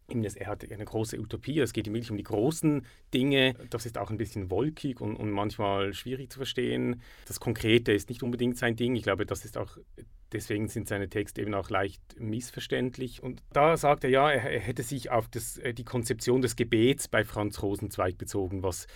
er 0.07 0.47
hat 0.47 0.69
eine 0.71 0.85
große 0.85 1.19
Utopie, 1.19 1.59
es 1.59 1.73
geht 1.73 1.87
ihm 1.87 1.93
wirklich 1.93 2.11
um 2.11 2.17
die 2.17 2.23
großen 2.23 2.85
Dinge. 3.13 3.55
Das 3.69 3.85
ist 3.85 3.97
auch 3.97 4.11
ein 4.11 4.17
bisschen 4.17 4.51
wolkig 4.51 5.01
und, 5.01 5.15
und, 5.15 5.31
manchmal 5.31 5.93
schwierig 5.93 6.31
zu 6.31 6.39
verstehen. 6.39 7.01
Das 7.27 7.39
Konkrete 7.39 7.91
ist 7.91 8.09
nicht 8.09 8.23
unbedingt 8.23 8.57
sein 8.57 8.75
Ding. 8.75 8.95
Ich 8.95 9.03
glaube, 9.03 9.25
das 9.25 9.45
ist 9.45 9.57
auch, 9.57 9.77
deswegen 10.31 10.67
sind 10.67 10.87
seine 10.87 11.09
Texte 11.09 11.41
eben 11.41 11.53
auch 11.53 11.69
leicht 11.69 12.01
missverständlich. 12.19 13.23
Und 13.23 13.41
da 13.51 13.77
sagt 13.77 14.03
er 14.03 14.09
ja, 14.09 14.29
er, 14.29 14.49
er 14.49 14.59
hätte 14.59 14.83
sich 14.83 15.09
auf 15.09 15.27
das, 15.27 15.57
äh, 15.57 15.73
die 15.73 15.85
Konzeption 15.85 16.41
des 16.41 16.55
Gebets 16.55 17.07
bei 17.07 17.23
Franz 17.23 17.61
Rosenzweig 17.61 18.17
bezogen, 18.17 18.63
was 18.63 18.87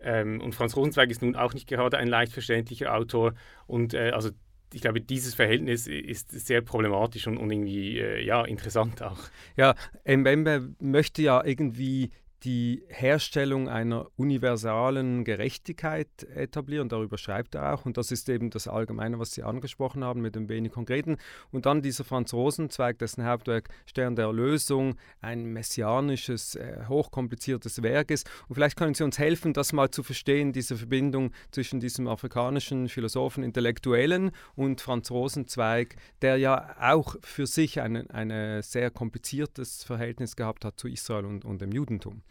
ähm, 0.00 0.40
und 0.40 0.54
Franz 0.54 0.76
Rosenzweig 0.76 1.10
ist 1.10 1.22
nun 1.22 1.34
auch 1.34 1.54
nicht 1.54 1.66
gerade 1.66 1.98
ein 1.98 2.08
leicht 2.08 2.32
verständlicher 2.32 2.94
Autor. 2.94 3.34
Und 3.66 3.94
äh, 3.94 4.10
also 4.10 4.30
ich 4.72 4.80
glaube, 4.80 5.00
dieses 5.00 5.34
Verhältnis 5.34 5.86
ist 5.86 6.30
sehr 6.30 6.60
problematisch 6.60 7.26
und, 7.26 7.38
und 7.38 7.50
irgendwie 7.50 7.98
äh, 7.98 8.24
ja, 8.24 8.44
interessant 8.44 9.02
auch. 9.02 9.18
Ja, 9.56 9.74
Mbembe 10.04 10.74
möchte 10.80 11.22
ja 11.22 11.44
irgendwie 11.44 12.10
die 12.44 12.82
Herstellung 12.88 13.68
einer 13.68 14.06
universalen 14.16 15.24
Gerechtigkeit 15.24 16.08
etablieren. 16.34 16.88
Darüber 16.88 17.18
schreibt 17.18 17.54
er 17.54 17.74
auch. 17.74 17.84
Und 17.84 17.96
das 17.96 18.10
ist 18.10 18.28
eben 18.28 18.50
das 18.50 18.68
Allgemeine, 18.68 19.18
was 19.18 19.32
Sie 19.32 19.42
angesprochen 19.42 20.04
haben, 20.04 20.20
mit 20.20 20.34
dem 20.34 20.48
wenig 20.48 20.72
Konkreten. 20.72 21.16
Und 21.50 21.66
dann 21.66 21.82
dieser 21.82 22.04
Franz 22.04 22.32
Rosenzweig, 22.32 22.98
dessen 22.98 23.24
Hauptwerk 23.24 23.68
Stern 23.86 24.16
der 24.16 24.26
Erlösung 24.26 24.96
ein 25.20 25.46
messianisches, 25.46 26.54
äh, 26.54 26.84
hochkompliziertes 26.88 27.82
Werk 27.82 28.10
ist. 28.10 28.28
Und 28.48 28.54
vielleicht 28.54 28.76
können 28.76 28.94
Sie 28.94 29.04
uns 29.04 29.18
helfen, 29.18 29.52
das 29.52 29.72
mal 29.72 29.90
zu 29.90 30.02
verstehen, 30.02 30.52
diese 30.52 30.76
Verbindung 30.76 31.32
zwischen 31.50 31.80
diesem 31.80 32.06
afrikanischen 32.06 32.88
Philosophen, 32.88 33.42
Intellektuellen 33.42 34.30
und 34.54 34.80
Franz 34.80 35.10
Rosenzweig, 35.10 35.96
der 36.22 36.36
ja 36.36 36.76
auch 36.80 37.16
für 37.22 37.46
sich 37.46 37.80
ein 37.80 38.08
eine 38.10 38.62
sehr 38.62 38.90
kompliziertes 38.90 39.84
Verhältnis 39.84 40.36
gehabt 40.36 40.64
hat 40.64 40.78
zu 40.78 40.88
Israel 40.88 41.24
und, 41.24 41.44
und 41.44 41.60
dem 41.60 41.72
Judentum. 41.72 42.22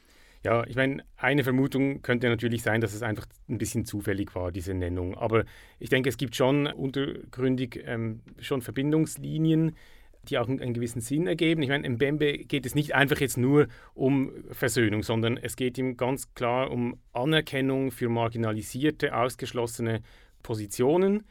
Ja, 0.44 0.66
ich 0.66 0.76
meine, 0.76 1.04
eine 1.18 1.44
Vermutung 1.44 2.02
könnte 2.02 2.30
natürlich 2.30 2.62
sein, 2.62 2.82
dass 2.82 2.94
es 2.94 3.04
einfach 3.04 3.26
ein 3.50 3.58
bisschen 3.58 3.86
zufällig 3.86 4.34
war, 4.36 4.52
diese 4.52 4.74
Nennung. 4.74 5.16
Aber 5.16 5.46
ich 5.80 5.90
denke, 5.90 6.10
es 6.10 6.18
gibt 6.18 6.36
schon 6.36 6.68
untergründig 6.68 7.84
ähm, 7.86 8.22
schon 8.40 8.62
Verbindungslinien, 8.62 9.76
die 10.24 10.38
auch 10.38 10.48
einen, 10.48 10.74
gewissen 10.74 11.02
Sinn 11.02 11.26
ergeben. 11.26 11.62
Ich 11.62 11.70
meine, 11.70 11.88
im 11.88 11.98
Bembe 11.98 12.38
geht 12.38 12.66
es 12.66 12.76
nicht 12.76 12.94
einfach 12.94 13.20
jetzt 13.20 13.38
nur 13.38 13.68
um 13.94 14.32
Versöhnung, 14.52 15.04
sondern 15.04 15.38
es 15.38 15.56
geht 15.56 15.78
ihm 15.78 15.98
ganz 15.98 16.34
klar 16.34 16.70
um 16.70 17.00
Anerkennung 17.14 17.92
für 17.92 18.10
marginalisierte, 18.10 19.16
ausgeschlossene 19.16 20.02
Positionen 20.44 21.24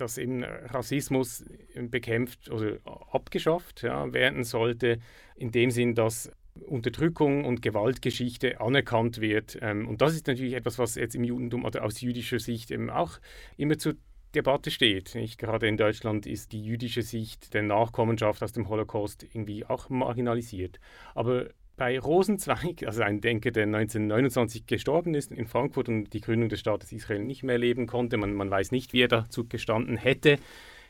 dass 0.00 0.18
eben 0.18 0.44
Rassismus 0.44 1.44
bekämpft 1.74 2.50
oder 2.50 2.78
abgeschafft 3.12 3.82
ja, 3.82 4.12
werden 4.12 4.44
sollte, 4.44 4.98
in 5.36 5.50
dem 5.50 5.70
Sinn, 5.70 5.94
dass 5.94 6.32
Unterdrückung 6.66 7.44
und 7.44 7.62
Gewaltgeschichte 7.62 8.60
anerkannt 8.60 9.20
wird. 9.20 9.58
Ähm, 9.60 9.88
und 9.88 10.02
das 10.02 10.14
ist 10.14 10.26
natürlich 10.26 10.54
etwas, 10.54 10.78
was 10.78 10.94
jetzt 10.94 11.14
im 11.14 11.24
Judentum 11.24 11.64
oder 11.64 11.84
aus 11.84 12.00
jüdischer 12.00 12.38
Sicht 12.38 12.70
eben 12.70 12.90
auch 12.90 13.20
immer 13.56 13.78
zur 13.78 13.94
Debatte 14.34 14.70
steht. 14.70 15.14
Nicht? 15.14 15.38
Gerade 15.38 15.66
in 15.68 15.76
Deutschland 15.76 16.26
ist 16.26 16.52
die 16.52 16.62
jüdische 16.62 17.02
Sicht 17.02 17.54
der 17.54 17.62
Nachkommenschaft 17.62 18.42
aus 18.42 18.52
dem 18.52 18.68
Holocaust 18.68 19.22
irgendwie 19.22 19.64
auch 19.64 19.88
marginalisiert. 19.88 20.78
Aber 21.14 21.48
bei 21.76 21.98
Rosenzweig, 21.98 22.84
also 22.84 23.02
ein 23.02 23.20
Denker, 23.20 23.50
der 23.50 23.64
1929 23.64 24.66
gestorben 24.66 25.14
ist 25.14 25.32
in 25.32 25.46
Frankfurt 25.46 25.88
und 25.88 26.12
die 26.12 26.20
Gründung 26.20 26.50
des 26.50 26.60
Staates 26.60 26.92
Israel 26.92 27.24
nicht 27.24 27.42
mehr 27.42 27.58
leben 27.58 27.86
konnte, 27.86 28.18
man, 28.18 28.34
man 28.34 28.50
weiß 28.50 28.70
nicht, 28.70 28.92
wie 28.92 29.00
er 29.00 29.08
dazu 29.08 29.48
gestanden 29.48 29.96
hätte. 29.96 30.38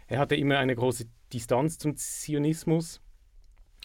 Er 0.09 0.19
hatte 0.19 0.35
immer 0.35 0.59
eine 0.59 0.75
große 0.75 1.07
Distanz 1.33 1.79
zum 1.79 1.97
Zionismus 1.97 3.01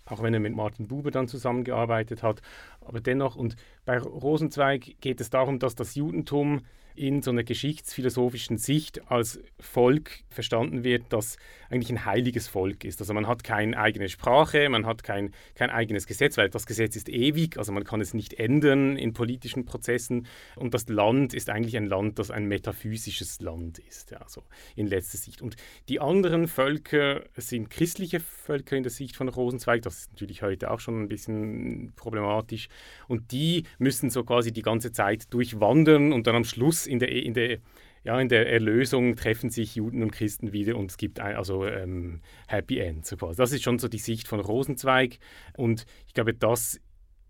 auch 0.05 0.21
wenn 0.21 0.33
er 0.33 0.39
mit 0.39 0.55
Martin 0.55 0.87
Buber 0.87 1.11
dann 1.11 1.27
zusammengearbeitet 1.27 2.23
hat. 2.23 2.41
Aber 2.81 3.01
dennoch, 3.01 3.35
und 3.35 3.55
bei 3.85 3.97
Rosenzweig 3.97 5.01
geht 5.01 5.19
es 5.21 5.29
darum, 5.29 5.59
dass 5.59 5.75
das 5.75 5.95
Judentum 5.95 6.61
in 6.95 7.21
so 7.21 7.31
einer 7.31 7.43
geschichtsphilosophischen 7.43 8.57
Sicht 8.57 9.11
als 9.11 9.39
Volk 9.59 10.23
verstanden 10.29 10.83
wird, 10.83 11.03
das 11.09 11.37
eigentlich 11.69 11.89
ein 11.89 12.05
heiliges 12.05 12.47
Volk 12.47 12.83
ist. 12.83 12.99
Also 13.01 13.13
man 13.13 13.27
hat 13.27 13.43
keine 13.43 13.77
eigene 13.77 14.09
Sprache, 14.09 14.69
man 14.69 14.85
hat 14.85 15.03
kein, 15.03 15.31
kein 15.55 15.69
eigenes 15.69 16.07
Gesetz, 16.07 16.37
weil 16.37 16.49
das 16.49 16.65
Gesetz 16.65 16.95
ist 16.95 17.09
ewig, 17.09 17.57
also 17.57 17.71
man 17.71 17.83
kann 17.83 18.01
es 18.01 18.13
nicht 18.13 18.33
ändern 18.35 18.97
in 18.97 19.13
politischen 19.13 19.65
Prozessen. 19.65 20.27
Und 20.55 20.73
das 20.73 20.87
Land 20.87 21.33
ist 21.33 21.49
eigentlich 21.49 21.77
ein 21.77 21.85
Land, 21.85 22.19
das 22.19 22.31
ein 22.31 22.45
metaphysisches 22.45 23.41
Land 23.41 23.79
ist, 23.79 24.13
also 24.13 24.43
in 24.75 24.87
letzter 24.87 25.17
Sicht. 25.17 25.41
Und 25.41 25.55
die 25.89 25.99
anderen 25.99 26.47
Völker 26.47 27.23
sind 27.35 27.69
christliche 27.69 28.19
Völker 28.19 28.77
in 28.77 28.83
der 28.83 28.91
Sicht 28.91 29.15
von 29.15 29.27
Rosenzweig, 29.27 29.81
das 29.81 29.99
ist 29.99 30.11
natürlich 30.13 30.41
heute 30.41 30.71
auch 30.71 30.79
schon 30.79 31.03
ein 31.03 31.07
bisschen 31.07 31.93
problematisch. 31.95 32.69
Und 33.07 33.31
die 33.31 33.63
müssen 33.79 34.09
so 34.09 34.23
quasi 34.23 34.51
die 34.51 34.61
ganze 34.61 34.91
Zeit 34.91 35.33
durchwandern 35.33 36.13
und 36.13 36.27
dann 36.27 36.35
am 36.35 36.43
Schluss 36.43 36.84
in 36.87 36.99
der, 36.99 37.09
in 37.09 37.33
der 37.33 37.59
ja, 38.05 38.21
in 38.21 38.29
der 38.29 38.47
Erlösung 38.47 39.15
treffen 39.15 39.49
sich 39.49 39.75
Juden 39.75 40.03
und 40.03 40.11
Christen 40.11 40.53
wieder 40.53 40.77
und 40.77 40.91
es 40.91 40.97
gibt 40.97 41.19
ein, 41.19 41.35
also 41.35 41.65
ähm, 41.65 42.21
Happy 42.47 42.77
End. 42.77 43.03
So 43.03 43.17
quasi. 43.17 43.37
Das 43.37 43.51
ist 43.51 43.63
schon 43.63 43.79
so 43.79 43.87
die 43.87 43.97
Sicht 43.97 44.27
von 44.27 44.39
Rosenzweig 44.39 45.17
und 45.57 45.87
ich 46.05 46.13
glaube, 46.13 46.35
das 46.35 46.79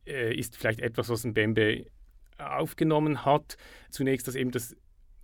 äh, 0.06 0.36
ist 0.36 0.58
vielleicht 0.58 0.82
etwas, 0.82 1.08
was 1.08 1.24
ein 1.24 1.34
Bembe 1.34 1.86
aufgenommen 2.38 3.24
hat. 3.24 3.56
Zunächst, 3.90 4.28
dass 4.28 4.36
eben 4.36 4.52
das, 4.52 4.74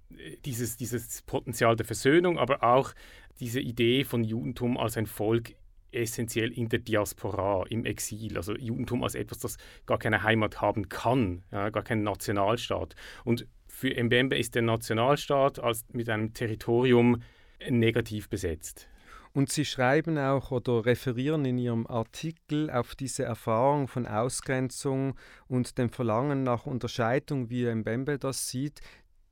äh, 0.09 0.37
dieses, 0.45 0.77
dieses 0.77 1.21
Potenzial 1.23 1.75
der 1.75 1.85
Versöhnung, 1.85 2.39
aber 2.39 2.63
auch 2.63 2.93
diese 3.41 3.59
Idee 3.59 4.05
von 4.05 4.23
Judentum 4.23 4.77
als 4.77 4.95
ein 4.95 5.05
Volk 5.05 5.55
essentiell 5.91 6.51
in 6.51 6.69
der 6.69 6.79
Diaspora, 6.79 7.65
im 7.69 7.85
Exil. 7.85 8.37
Also 8.37 8.55
Judentum 8.55 9.03
als 9.03 9.15
etwas, 9.15 9.39
das 9.39 9.57
gar 9.85 9.99
keine 9.99 10.23
Heimat 10.23 10.61
haben 10.61 10.87
kann, 10.87 11.43
ja, 11.51 11.69
gar 11.69 11.83
keinen 11.83 12.03
Nationalstaat. 12.03 12.95
Und 13.25 13.47
für 13.81 14.03
Mbembe 14.03 14.37
ist 14.37 14.53
der 14.53 14.61
Nationalstaat 14.61 15.57
als 15.57 15.85
mit 15.91 16.07
einem 16.07 16.35
Territorium 16.35 17.23
negativ 17.67 18.29
besetzt. 18.29 18.87
Und 19.33 19.49
Sie 19.49 19.65
schreiben 19.65 20.19
auch 20.19 20.51
oder 20.51 20.85
referieren 20.85 21.45
in 21.45 21.57
Ihrem 21.57 21.87
Artikel 21.87 22.69
auf 22.69 22.93
diese 22.93 23.23
Erfahrung 23.23 23.87
von 23.87 24.05
Ausgrenzung 24.05 25.15
und 25.47 25.79
dem 25.79 25.89
Verlangen 25.89 26.43
nach 26.43 26.67
Unterscheidung, 26.67 27.49
wie 27.49 27.73
Mbembe 27.73 28.19
das 28.19 28.49
sieht. 28.49 28.81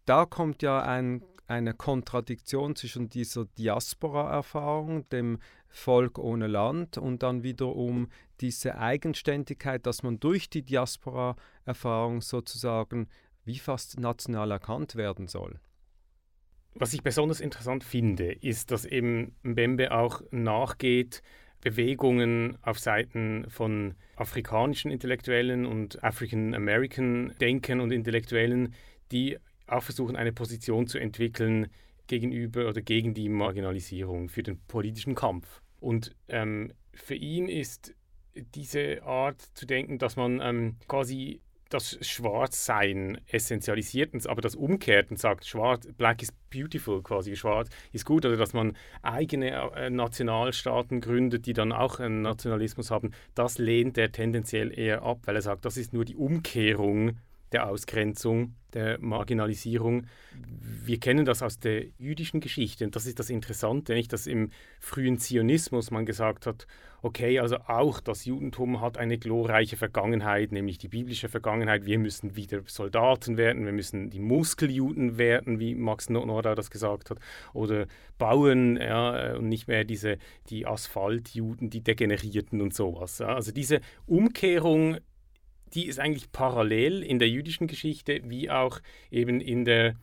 Da 0.06 0.26
kommt 0.26 0.64
ja 0.64 0.82
ein, 0.82 1.22
eine 1.46 1.76
Kontradiktion 1.76 2.76
zwischen 2.76 3.08
dieser 3.08 3.46
Diaspora-Erfahrung, 3.46 5.08
dem 5.10 5.38
Volk 5.68 6.18
ohne 6.18 6.48
Land, 6.48 6.98
und 6.98 7.22
dann 7.22 7.44
wiederum 7.44 8.08
diese 8.42 8.80
Eigenständigkeit, 8.80 9.86
dass 9.86 10.02
man 10.02 10.20
durch 10.20 10.50
die 10.50 10.64
Diaspora-Erfahrung 10.64 12.22
sozusagen 12.22 13.10
wie 13.50 13.58
fast 13.58 14.00
national 14.00 14.52
erkannt 14.52 14.96
werden 14.96 15.28
soll. 15.28 15.60
Was 16.76 16.94
ich 16.94 17.02
besonders 17.02 17.40
interessant 17.40 17.84
finde, 17.84 18.32
ist, 18.32 18.70
dass 18.70 18.86
eben 18.86 19.36
Mbembe 19.42 19.92
auch 19.92 20.22
nachgeht, 20.30 21.24
Bewegungen 21.62 22.60
auf 22.62 22.78
Seiten 22.80 23.50
von 23.50 23.96
afrikanischen 24.16 24.92
Intellektuellen 24.92 25.66
und 25.66 26.02
African 26.04 26.54
American 26.54 27.34
Denkern 27.42 27.82
und 27.82 27.92
Intellektuellen, 27.92 28.76
die 29.12 29.40
auch 29.66 29.82
versuchen, 29.82 30.16
eine 30.16 30.32
Position 30.32 30.86
zu 30.86 31.00
entwickeln 31.00 31.68
gegenüber 32.06 32.70
oder 32.70 32.82
gegen 32.82 33.16
die 33.16 33.30
Marginalisierung 33.30 34.30
für 34.30 34.44
den 34.44 34.60
politischen 34.68 35.16
Kampf. 35.16 35.62
Und 35.80 36.16
ähm, 36.28 36.72
für 36.94 37.16
ihn 37.16 37.50
ist 37.50 37.96
diese 38.36 39.02
Art 39.04 39.42
zu 39.56 39.66
denken, 39.66 39.98
dass 39.98 40.16
man 40.16 40.40
ähm, 40.40 40.78
quasi 40.88 41.42
das 41.70 41.98
Schwarzsein 42.02 43.22
essentialisiert, 43.28 44.28
aber 44.28 44.42
das 44.42 44.56
umkehrt 44.56 45.12
und 45.12 45.20
sagt, 45.20 45.46
schwarz, 45.46 45.88
black 45.98 46.22
is 46.22 46.32
beautiful 46.50 47.02
quasi, 47.04 47.36
schwarz 47.36 47.70
ist 47.92 48.06
gut, 48.06 48.26
oder 48.26 48.38
dass 48.38 48.54
man 48.54 48.76
eigene 49.02 49.52
äh, 49.76 49.90
Nationalstaaten 49.90 51.00
gründet, 51.00 51.46
die 51.46 51.54
dann 51.54 51.72
auch 51.72 52.00
einen 52.00 52.24
Nationalismus 52.24 52.92
haben, 52.92 53.12
das 53.36 53.58
lehnt 53.58 53.98
er 53.98 54.12
tendenziell 54.12 54.78
eher 54.78 55.04
ab, 55.04 55.20
weil 55.26 55.36
er 55.36 55.42
sagt, 55.42 55.66
das 55.66 55.78
ist 55.78 55.94
nur 55.94 56.06
die 56.06 56.16
Umkehrung 56.16 57.18
der 57.52 57.68
Ausgrenzung, 57.68 58.56
der 58.74 59.00
Marginalisierung. 59.00 60.06
Wir 60.86 61.00
kennen 61.00 61.26
das 61.26 61.42
aus 61.42 61.60
der 61.60 61.86
jüdischen 61.98 62.40
Geschichte 62.40 62.86
und 62.86 62.96
das 62.96 63.06
ist 63.06 63.20
das 63.20 63.30
Interessante, 63.30 63.94
nicht, 63.94 64.14
dass 64.14 64.28
im 64.28 64.52
frühen 64.80 65.18
Zionismus 65.18 65.92
man 65.92 66.06
gesagt 66.06 66.46
hat, 66.46 66.68
okay, 67.02 67.40
also 67.40 67.58
auch 67.68 68.00
das 68.02 68.26
Judentum 68.26 68.82
hat 68.82 68.98
eine 68.98 69.18
glorreiche 69.18 69.78
Vergangenheit, 69.78 70.52
nämlich 70.52 70.78
die 70.78 70.90
biblische 70.90 71.30
Vergangenheit. 71.30 71.86
Wir 71.86 71.98
müssen 71.98 72.36
wieder 72.36 72.62
Soldaten 72.66 73.38
werden, 73.38 73.66
wir 73.66 73.72
müssen 73.72 74.10
die 74.10 74.20
Muskeljuden 74.20 75.18
werden, 75.18 75.60
wie 75.60 75.76
Max 75.76 76.10
Nordau 76.10 76.56
das 76.56 76.70
gesagt 76.70 77.10
hat, 77.10 77.20
oder 77.54 77.88
bauen 78.18 78.78
ja, 78.78 79.36
und 79.36 79.48
nicht 79.48 79.68
mehr 79.68 79.86
diese 79.86 80.18
die 80.50 80.66
Asphaltjuden, 80.68 81.70
die 81.70 81.82
Degenerierten 81.82 82.62
und 82.62 82.74
sowas. 82.74 83.22
Also 83.22 83.52
diese 83.52 83.80
Umkehrung 84.06 84.98
die 85.74 85.88
ist 85.88 86.00
eigentlich 86.00 86.32
parallel 86.32 87.04
in 87.04 87.20
der 87.20 87.30
jüdischen 87.30 87.68
Geschichte 87.68 88.22
wie 88.26 88.50
auch 88.50 88.80
eben 89.12 89.42
in 89.42 89.66
der 89.66 89.96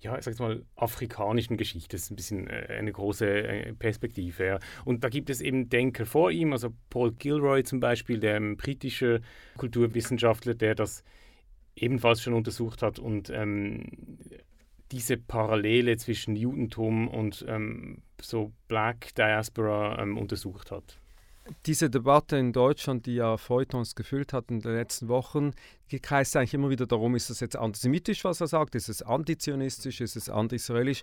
ja, 0.00 0.16
ich 0.16 0.24
sag's 0.24 0.38
mal, 0.38 0.64
afrikanischen 0.76 1.58
Geschichte. 1.58 1.90
Das 1.90 2.04
ist 2.04 2.10
ein 2.10 2.16
bisschen 2.16 2.46
äh, 2.48 2.76
eine 2.78 2.90
große 2.90 3.26
äh, 3.26 3.72
Perspektive. 3.74 4.46
Ja. 4.46 4.58
Und 4.84 5.04
da 5.04 5.10
gibt 5.10 5.28
es 5.28 5.40
eben 5.40 5.68
Denker 5.68 6.06
vor 6.06 6.30
ihm, 6.30 6.52
also 6.52 6.70
Paul 6.88 7.12
Gilroy 7.12 7.62
zum 7.64 7.80
Beispiel, 7.80 8.18
der 8.18 8.40
britische 8.56 9.20
Kulturwissenschaftler, 9.58 10.54
der 10.54 10.74
das 10.74 11.04
ebenfalls 11.76 12.22
schon 12.22 12.34
untersucht 12.34 12.82
hat 12.82 12.98
und 12.98 13.30
ähm, 13.30 14.18
diese 14.90 15.16
Parallele 15.18 15.96
zwischen 15.98 16.34
Judentum 16.34 17.06
und 17.06 17.44
ähm, 17.46 18.02
so 18.20 18.52
Black 18.68 19.14
Diaspora 19.14 20.02
ähm, 20.02 20.16
untersucht 20.16 20.70
hat 20.70 20.99
diese 21.66 21.90
Debatte 21.90 22.36
in 22.36 22.52
Deutschland, 22.52 23.06
die 23.06 23.16
ja 23.16 23.36
Feuilletons 23.36 23.94
gefüllt 23.94 24.32
hat 24.32 24.50
in 24.50 24.60
den 24.60 24.74
letzten 24.74 25.08
Wochen, 25.08 25.52
kreist 26.02 26.36
eigentlich 26.36 26.54
immer 26.54 26.70
wieder 26.70 26.86
darum, 26.86 27.16
ist 27.16 27.30
das 27.30 27.40
jetzt 27.40 27.56
antisemitisch, 27.56 28.24
was 28.24 28.40
er 28.40 28.46
sagt, 28.46 28.74
ist 28.74 28.88
es 28.88 29.02
antizionistisch, 29.02 30.00
ist 30.00 30.16
es 30.16 30.28
anti-israelisch. 30.28 31.02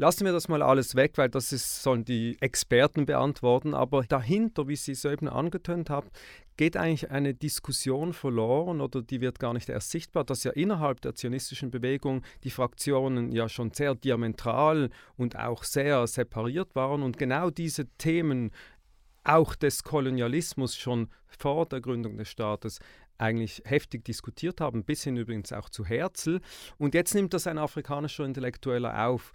Lassen 0.00 0.24
wir 0.24 0.32
das 0.32 0.46
mal 0.46 0.62
alles 0.62 0.94
weg, 0.94 1.14
weil 1.16 1.28
das 1.28 1.52
ist, 1.52 1.82
sollen 1.82 2.04
die 2.04 2.36
Experten 2.40 3.04
beantworten. 3.04 3.74
Aber 3.74 4.04
dahinter, 4.04 4.68
wie 4.68 4.76
Sie 4.76 4.92
es 4.92 5.04
eben 5.04 5.28
angetönt 5.28 5.90
haben, 5.90 6.08
geht 6.56 6.76
eigentlich 6.76 7.10
eine 7.10 7.34
Diskussion 7.34 8.12
verloren 8.12 8.80
oder 8.80 9.02
die 9.02 9.20
wird 9.20 9.40
gar 9.40 9.54
nicht 9.54 9.68
erst 9.68 9.90
sichtbar, 9.90 10.22
dass 10.22 10.44
ja 10.44 10.52
innerhalb 10.52 11.00
der 11.00 11.16
zionistischen 11.16 11.72
Bewegung 11.72 12.22
die 12.44 12.50
Fraktionen 12.50 13.32
ja 13.32 13.48
schon 13.48 13.72
sehr 13.72 13.96
diametral 13.96 14.90
und 15.16 15.36
auch 15.36 15.64
sehr 15.64 16.06
separiert 16.06 16.76
waren 16.76 17.02
und 17.02 17.18
genau 17.18 17.50
diese 17.50 17.86
Themen 17.98 18.52
auch 19.28 19.54
des 19.54 19.84
Kolonialismus 19.84 20.76
schon 20.76 21.08
vor 21.26 21.66
der 21.66 21.80
Gründung 21.80 22.16
des 22.16 22.28
Staates 22.28 22.80
eigentlich 23.18 23.62
heftig 23.64 24.04
diskutiert 24.04 24.60
haben, 24.60 24.84
bis 24.84 25.04
hin 25.04 25.16
übrigens 25.16 25.52
auch 25.52 25.68
zu 25.68 25.84
Herzl. 25.84 26.40
Und 26.78 26.94
jetzt 26.94 27.14
nimmt 27.14 27.34
das 27.34 27.46
ein 27.46 27.58
afrikanischer 27.58 28.24
Intellektueller 28.24 29.06
auf. 29.06 29.32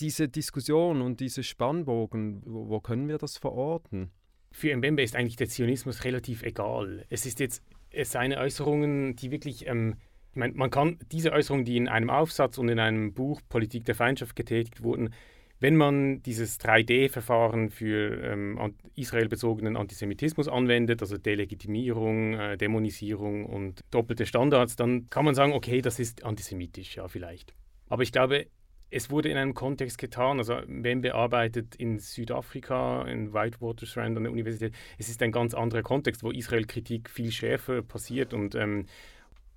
Diese 0.00 0.28
Diskussion 0.28 1.02
und 1.02 1.20
diese 1.20 1.42
Spannbogen, 1.42 2.42
wo, 2.46 2.68
wo 2.68 2.80
können 2.80 3.06
wir 3.08 3.18
das 3.18 3.36
verorten? 3.36 4.10
Für 4.50 4.74
Mbembe 4.76 5.02
ist 5.02 5.14
eigentlich 5.14 5.36
der 5.36 5.48
Zionismus 5.48 6.04
relativ 6.04 6.42
egal. 6.42 7.04
Es 7.10 7.26
ist 7.26 7.38
jetzt 7.38 7.62
seine 8.02 8.38
Äußerungen, 8.38 9.14
die 9.14 9.30
wirklich, 9.30 9.66
ähm, 9.66 9.96
ich 10.30 10.36
meine, 10.36 10.54
man 10.54 10.70
kann 10.70 10.98
diese 11.12 11.32
Äußerungen, 11.32 11.64
die 11.64 11.76
in 11.76 11.88
einem 11.88 12.08
Aufsatz 12.08 12.56
und 12.56 12.68
in 12.68 12.78
einem 12.78 13.12
Buch 13.12 13.40
Politik 13.48 13.84
der 13.84 13.94
Feindschaft 13.94 14.36
getätigt 14.36 14.82
wurden, 14.82 15.10
wenn 15.60 15.76
man 15.76 16.22
dieses 16.22 16.58
3D-Verfahren 16.58 17.70
für 17.70 18.22
ähm, 18.24 18.74
israelbezogenen 18.96 19.76
Antisemitismus 19.76 20.48
anwendet, 20.48 21.02
also 21.02 21.18
Delegitimierung, 21.18 22.34
äh, 22.34 22.56
Dämonisierung 22.56 23.44
und 23.44 23.84
doppelte 23.90 24.24
Standards, 24.26 24.76
dann 24.76 25.08
kann 25.10 25.24
man 25.24 25.34
sagen, 25.34 25.52
okay, 25.52 25.82
das 25.82 26.00
ist 26.00 26.24
antisemitisch, 26.24 26.96
ja, 26.96 27.08
vielleicht. 27.08 27.54
Aber 27.88 28.02
ich 28.02 28.10
glaube, 28.10 28.46
es 28.90 29.10
wurde 29.10 29.28
in 29.28 29.36
einem 29.36 29.54
Kontext 29.54 29.98
getan, 29.98 30.38
also 30.38 30.60
wir 30.66 31.14
arbeitet 31.14 31.76
in 31.76 31.98
Südafrika, 31.98 33.02
in 33.02 33.32
Whitewater-Strand 33.32 34.16
an 34.16 34.24
der 34.24 34.32
Universität, 34.32 34.74
es 34.98 35.08
ist 35.08 35.22
ein 35.22 35.30
ganz 35.30 35.54
anderer 35.54 35.82
Kontext, 35.82 36.24
wo 36.24 36.30
Israel-Kritik 36.30 37.08
viel 37.08 37.30
schärfer 37.30 37.82
passiert 37.82 38.34
und 38.34 38.54
ähm, 38.56 38.86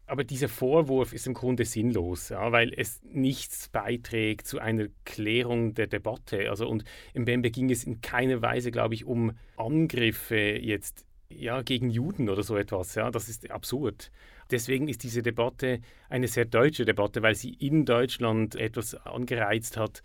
aber 0.05 0.23
dieser 0.23 0.49
Vorwurf 0.49 1.13
ist 1.13 1.27
im 1.27 1.33
Grunde 1.33 1.65
sinnlos, 1.65 2.29
ja, 2.29 2.51
weil 2.51 2.73
es 2.75 3.01
nichts 3.03 3.69
beiträgt 3.69 4.47
zu 4.47 4.59
einer 4.59 4.87
Klärung 5.05 5.73
der 5.73 5.87
Debatte. 5.87 6.49
Also 6.49 6.67
und 6.67 6.83
im 7.13 7.25
Bembe 7.25 7.51
ging 7.51 7.69
es 7.69 7.83
in 7.83 8.01
keiner 8.01 8.41
Weise, 8.41 8.71
glaube 8.71 8.95
ich, 8.95 9.05
um 9.05 9.31
Angriffe 9.55 10.35
jetzt 10.35 11.05
ja, 11.29 11.61
gegen 11.61 11.89
Juden 11.89 12.29
oder 12.29 12.43
so 12.43 12.57
etwas. 12.57 12.95
Ja, 12.95 13.11
das 13.11 13.29
ist 13.29 13.49
absurd. 13.49 14.11
Deswegen 14.51 14.87
ist 14.87 15.03
diese 15.03 15.23
Debatte 15.23 15.79
eine 16.09 16.27
sehr 16.27 16.45
deutsche 16.45 16.85
Debatte, 16.85 17.21
weil 17.21 17.35
sie 17.35 17.53
in 17.53 17.85
Deutschland 17.85 18.55
etwas 18.55 18.95
angereizt 18.95 19.77
hat, 19.77 20.03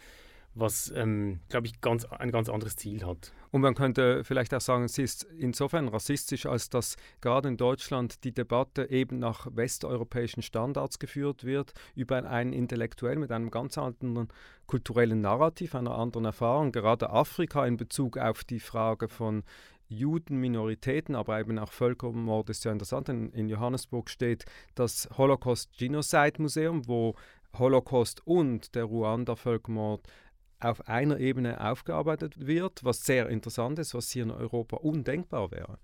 was, 0.54 0.92
ähm, 0.96 1.40
glaube 1.48 1.66
ich, 1.66 1.80
ganz, 1.80 2.04
ein 2.04 2.30
ganz 2.30 2.48
anderes 2.48 2.76
Ziel 2.76 3.04
hat. 3.04 3.32
Und 3.50 3.62
man 3.62 3.74
könnte 3.74 4.24
vielleicht 4.24 4.52
auch 4.54 4.60
sagen, 4.60 4.88
sie 4.88 5.02
ist 5.02 5.24
insofern 5.24 5.88
rassistisch, 5.88 6.46
als 6.46 6.68
dass 6.70 6.96
gerade 7.20 7.48
in 7.48 7.56
Deutschland 7.56 8.24
die 8.24 8.32
Debatte 8.32 8.90
eben 8.90 9.18
nach 9.18 9.46
westeuropäischen 9.50 10.42
Standards 10.42 10.98
geführt 10.98 11.44
wird, 11.44 11.72
über 11.94 12.16
einen 12.28 12.52
Intellektuell 12.52 13.16
mit 13.16 13.32
einem 13.32 13.50
ganz 13.50 13.78
anderen 13.78 14.28
kulturellen 14.66 15.20
Narrativ, 15.20 15.74
einer 15.74 15.96
anderen 15.96 16.26
Erfahrung. 16.26 16.72
Gerade 16.72 17.10
Afrika 17.10 17.66
in 17.66 17.76
Bezug 17.76 18.18
auf 18.18 18.44
die 18.44 18.60
Frage 18.60 19.08
von 19.08 19.44
Juden, 19.88 20.36
Minoritäten, 20.36 21.14
aber 21.14 21.40
eben 21.40 21.58
auch 21.58 21.72
Völkermord 21.72 22.50
ist 22.50 22.64
ja 22.64 22.72
interessant. 22.72 23.08
In, 23.08 23.32
in 23.32 23.48
Johannesburg 23.48 24.10
steht 24.10 24.44
das 24.74 25.08
Holocaust 25.16 25.72
Genocide 25.78 26.34
Museum, 26.38 26.86
wo 26.86 27.14
Holocaust 27.58 28.26
und 28.26 28.74
der 28.74 28.84
Ruanda-Völkermord 28.84 30.06
auf 30.60 30.88
einer 30.88 31.18
Ebene 31.18 31.60
aufgearbeitet 31.60 32.46
wird, 32.46 32.84
was 32.84 33.04
sehr 33.04 33.28
interessant 33.28 33.78
ist, 33.78 33.94
was 33.94 34.10
hier 34.10 34.24
in 34.24 34.30
Europa 34.30 34.76
undenkbar 34.76 35.50
wäre. 35.50 35.78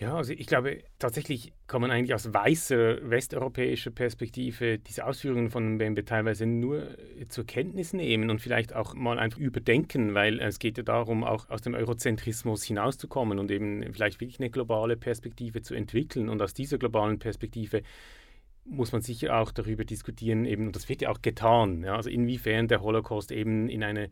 Ja, 0.00 0.16
also 0.16 0.32
ich 0.32 0.46
glaube, 0.46 0.78
tatsächlich 0.98 1.52
kann 1.66 1.82
man 1.82 1.90
eigentlich 1.90 2.14
aus 2.14 2.32
weißer 2.32 3.10
westeuropäischer 3.10 3.90
Perspektive 3.90 4.78
diese 4.78 5.04
Ausführungen 5.04 5.50
von 5.50 5.74
Mbembe 5.74 6.06
teilweise 6.06 6.46
nur 6.46 6.96
zur 7.28 7.44
Kenntnis 7.44 7.92
nehmen 7.92 8.30
und 8.30 8.40
vielleicht 8.40 8.74
auch 8.74 8.94
mal 8.94 9.18
einfach 9.18 9.38
überdenken, 9.38 10.14
weil 10.14 10.40
es 10.40 10.58
geht 10.58 10.78
ja 10.78 10.84
darum, 10.84 11.22
auch 11.22 11.50
aus 11.50 11.60
dem 11.60 11.74
Eurozentrismus 11.74 12.64
hinauszukommen 12.64 13.38
und 13.38 13.50
eben 13.50 13.92
vielleicht 13.92 14.22
wirklich 14.22 14.40
eine 14.40 14.48
globale 14.48 14.96
Perspektive 14.96 15.60
zu 15.60 15.74
entwickeln. 15.74 16.30
Und 16.30 16.40
aus 16.40 16.54
dieser 16.54 16.78
globalen 16.78 17.18
Perspektive 17.18 17.82
muss 18.64 18.92
man 18.92 19.02
sicher 19.02 19.38
auch 19.38 19.52
darüber 19.52 19.84
diskutieren, 19.84 20.44
eben, 20.44 20.66
und 20.66 20.76
das 20.76 20.88
wird 20.88 21.02
ja 21.02 21.10
auch 21.10 21.22
getan, 21.22 21.82
ja, 21.82 21.96
also 21.96 22.10
inwiefern 22.10 22.68
der 22.68 22.82
Holocaust 22.82 23.32
eben 23.32 23.68
in 23.68 23.82
eine 23.82 24.10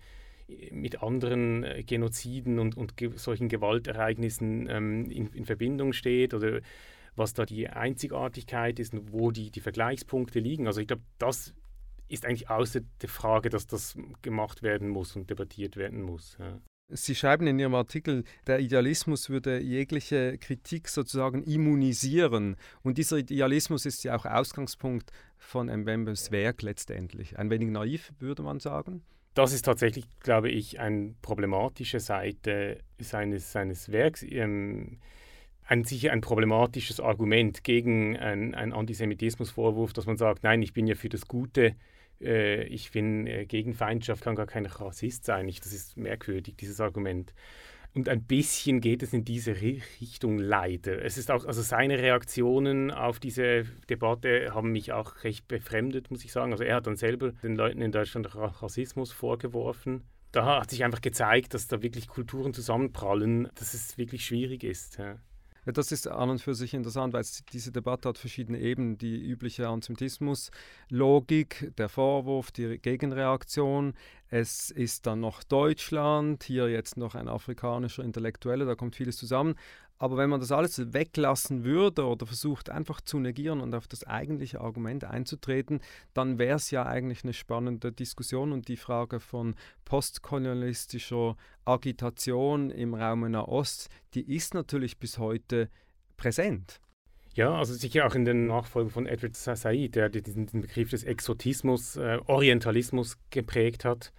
mit 0.71 1.03
anderen 1.03 1.63
äh, 1.63 1.83
Genoziden 1.83 2.59
und, 2.59 2.77
und 2.77 2.97
ge 2.97 3.11
solchen 3.17 3.49
Gewaltereignissen 3.49 4.69
ähm, 4.69 5.11
in, 5.11 5.27
in, 5.33 5.45
Verbindung 5.45 5.93
steht 5.93 6.33
oder 6.33 6.61
was 7.17 7.35
da 7.35 7.45
die 7.45 7.69
Einzigartigkeit 7.69 8.79
ist 8.79 8.95
und 8.95 9.13
wo 9.13 9.31
die, 9.31 9.51
die 9.51 9.61
Vergleichspunkte 9.61 10.41
liegen. 10.41 10.67
Also 10.67 10.81
ich 10.81 10.87
glaube, 10.87 11.03
das 11.19 11.55
ist 12.09 12.25
eigentlich 12.25 12.49
außer 12.49 12.81
der 13.03 13.09
Frage, 13.09 13.51
dass 13.51 13.67
das 13.67 13.99
gemacht 14.23 14.63
werden 14.63 14.89
muss 14.89 15.17
und 15.17 15.29
debattiert 15.29 15.77
werden 15.77 16.01
muss. 16.01 16.39
Ja. 16.39 16.59
Sie 16.91 17.15
schreiben 17.15 17.47
in 17.47 17.59
Ihrem 17.59 17.75
Artikel, 17.75 18.25
der 18.47 18.61
Idealismus 18.61 19.29
würde 19.29 19.61
jegliche 19.61 20.39
Kritik 20.39 20.89
sozusagen 20.89 21.43
immunisieren. 21.43 22.57
Und 22.83 22.97
dieser 22.97 23.19
Idealismus 23.19 23.85
ist 23.85 24.05
ja 24.05 24.17
auch 24.17 24.25
Ausgangspunkt 24.25 25.13
von 25.37 25.67
Mbembes 25.67 26.31
Werk 26.33 26.63
letztendlich. 26.63 27.39
Ein 27.39 27.51
wenig 27.51 27.69
naiv, 27.69 28.13
würde 28.21 28.43
man 28.43 28.59
sagen. 28.59 29.03
Das 29.35 29.53
ist 29.53 29.67
tatsächlich, 29.67 30.07
glaube 30.21 30.51
ich, 30.51 30.81
eine 30.81 31.15
problematische 31.21 32.01
Seite 32.01 32.79
seines, 32.99 33.53
seines 33.53 33.93
Werks. 33.93 34.23
Ähm, 34.23 34.99
ein, 35.65 35.85
sicher 35.85 36.13
ein 36.13 36.23
problematisches 36.23 37.01
Argument 37.01 37.65
gegen 37.65 38.17
einen 38.17 38.55
Antisemitismusvorwurf, 38.73 39.93
dass 39.93 40.07
man 40.07 40.17
sagt, 40.17 40.43
nein, 40.43 40.63
ich 40.63 40.73
bin 40.73 40.87
ja 40.87 40.95
für 40.95 41.11
das 41.11 41.29
Gute 41.29 41.77
äh, 42.21 42.65
ich 42.65 42.91
bin 42.93 43.27
äh, 43.27 43.47
gegen 43.47 43.75
Feindschaft, 43.75 44.23
kann 44.23 44.35
gar 44.35 44.47
kein 44.47 44.67
Rassist 44.67 45.25
sein. 45.25 45.49
Ich, 45.49 45.61
das 45.61 45.73
ist 45.73 45.97
merkwürdig, 45.97 46.57
dieses 46.57 46.81
Argument. 46.81 47.33
Und 47.95 48.09
ein 48.09 48.23
bisschen 48.23 48.81
geht 48.81 49.03
es 49.03 49.13
in 49.13 49.25
diese 49.25 49.61
Richtung 49.61 50.39
leider. 50.39 51.03
Es 51.03 51.17
ist 51.17 51.31
auch, 51.31 51.45
also 51.47 51.63
seine 51.63 51.99
Reaktionen 51.99 52.91
auf 52.91 53.19
diese 53.19 53.65
Debatte 53.89 54.55
haben 54.55 54.73
mich 54.73 54.93
auch 54.93 55.25
recht 55.25 55.49
befremdet, 55.49 56.11
muss 56.11 56.25
ich 56.25 56.33
sagen. 56.33 56.53
Also 56.53 56.65
er 56.65 56.77
hat 56.77 56.87
dann 56.87 56.97
selber 56.97 57.33
den 57.33 57.57
Leuten 57.57 57.81
in 57.81 57.91
Deutschland 57.91 58.35
Rassismus 58.35 59.11
vorgeworfen. 59.11 60.05
Da 60.33 60.61
hat 60.61 60.71
sich 60.71 60.85
einfach 60.85 61.01
gezeigt, 61.01 61.55
dass 61.55 61.67
da 61.69 61.83
wirklich 61.83 62.07
Kulturen 62.07 62.53
zusammenprallen, 62.53 63.49
dass 63.55 63.73
es 63.73 63.97
wirklich 63.97 64.27
schwierig 64.27 64.63
ist. 64.63 64.99
Ja. 64.99 65.17
Ja, 65.69 65.73
das 65.73 65.93
ist 65.93 66.09
an 66.09 66.31
und 66.31 66.41
für 66.41 66.55
sich 66.55 66.73
interessant, 66.73 67.13
weil 67.13 67.27
diese 67.53 67.71
Debatte 67.71 68.09
hat 68.09 68.17
verschiedene 68.17 68.59
Ebenen. 68.59 68.97
Die 68.97 69.21
übliche 69.21 69.69
Antisemitismus-Logik, 69.69 71.75
der 71.77 71.91
Vorwurf, 71.91 72.51
die 72.51 72.79
Gegenreaktion. 72.79 73.93
Es 74.31 74.71
ist 74.71 75.07
dann 75.07 75.21
noch 75.21 75.43
Deutschland, 75.43 76.45
hier 76.45 76.71
jetzt 76.71 76.97
noch 76.97 77.15
ein 77.15 77.29
afrikanischer 77.29 78.03
Intellektueller, 78.03 78.65
da 78.65 78.77
kommt 78.77 78.97
vieles 78.97 79.19
zusammen. 79.19 79.57
Aber 79.99 80.17
wenn 80.17 80.31
man 80.31 80.41
das 80.41 80.53
alles 80.53 80.93
weglassen 80.93 81.65
würde 81.65 82.07
oder 82.07 82.25
versucht 82.25 82.71
einfach 82.71 83.01
zu 83.01 83.19
negieren 83.19 83.61
und 83.61 83.75
auf 83.75 83.89
das 83.89 84.05
eigentliche 84.05 84.61
Argument 84.61 85.05
einzutreten, 85.05 85.81
dann 86.15 86.39
wäre 86.39 86.57
es 86.57 86.71
ja 86.71 86.87
eigentlich 86.87 87.25
eine 87.25 87.33
spannende 87.33 87.91
Diskussion 87.93 88.53
und 88.53 88.69
die 88.69 88.77
Frage 88.77 89.19
von 89.19 89.57
postkolonialistischer 89.85 91.37
Agitation 91.65 92.71
im 92.71 92.95
Raum 92.95 93.29
Nahost, 93.29 93.89
die 94.15 94.35
ist 94.35 94.55
natürlich 94.55 94.99
bis 94.99 95.19
heute 95.19 95.69
präsent. 96.17 96.81
Ja, 97.35 97.55
also 97.55 97.75
sicher 97.75 98.07
auch 98.07 98.15
in 98.15 98.25
den 98.25 98.47
Nachfolgen 98.47 98.91
von 98.91 99.07
Edward 99.07 99.37
Said, 99.37 99.95
der 99.95 100.09
diesen 100.09 100.47
Begriff 100.47 100.91
des 100.91 101.05
Exotismus, 101.05 101.97
äh, 101.97 102.19
Orientalismus 102.27 103.17
geprägt 103.31 103.85
hat. 103.85 104.13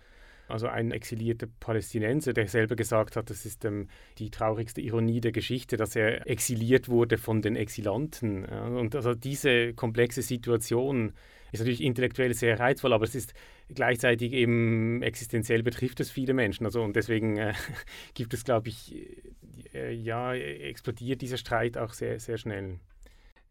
Also 0.49 0.67
ein 0.67 0.91
exilierter 0.91 1.47
Palästinenser, 1.59 2.33
der 2.33 2.47
selber 2.47 2.75
gesagt 2.75 3.15
hat, 3.15 3.29
das 3.29 3.45
ist 3.45 3.65
ähm, 3.65 3.87
die 4.17 4.31
traurigste 4.31 4.81
Ironie 4.81 5.21
der 5.21 5.31
Geschichte, 5.31 5.77
dass 5.77 5.95
er 5.95 6.27
exiliert 6.27 6.89
wurde 6.89 7.17
von 7.17 7.41
den 7.41 7.55
Exilanten. 7.55 8.45
Ja. 8.49 8.67
Und 8.67 8.95
also 8.95 9.13
diese 9.13 9.73
komplexe 9.73 10.21
Situation 10.21 11.13
ist 11.51 11.59
natürlich 11.59 11.83
intellektuell 11.83 12.33
sehr 12.33 12.59
reizvoll, 12.59 12.93
aber 12.93 13.05
es 13.05 13.15
ist 13.15 13.33
gleichzeitig 13.73 14.33
eben 14.33 15.01
existenziell 15.01 15.63
betrifft 15.63 15.99
es 15.99 16.11
viele 16.11 16.33
Menschen. 16.33 16.65
Also 16.65 16.81
und 16.81 16.95
deswegen 16.95 17.37
äh, 17.37 17.53
gibt 18.13 18.33
es, 18.33 18.43
glaube 18.43 18.69
ich, 18.69 18.95
äh, 19.73 19.93
ja, 19.93 20.33
explodiert 20.33 21.21
dieser 21.21 21.37
Streit 21.37 21.77
auch 21.77 21.93
sehr, 21.93 22.19
sehr 22.19 22.37
schnell. 22.37 22.79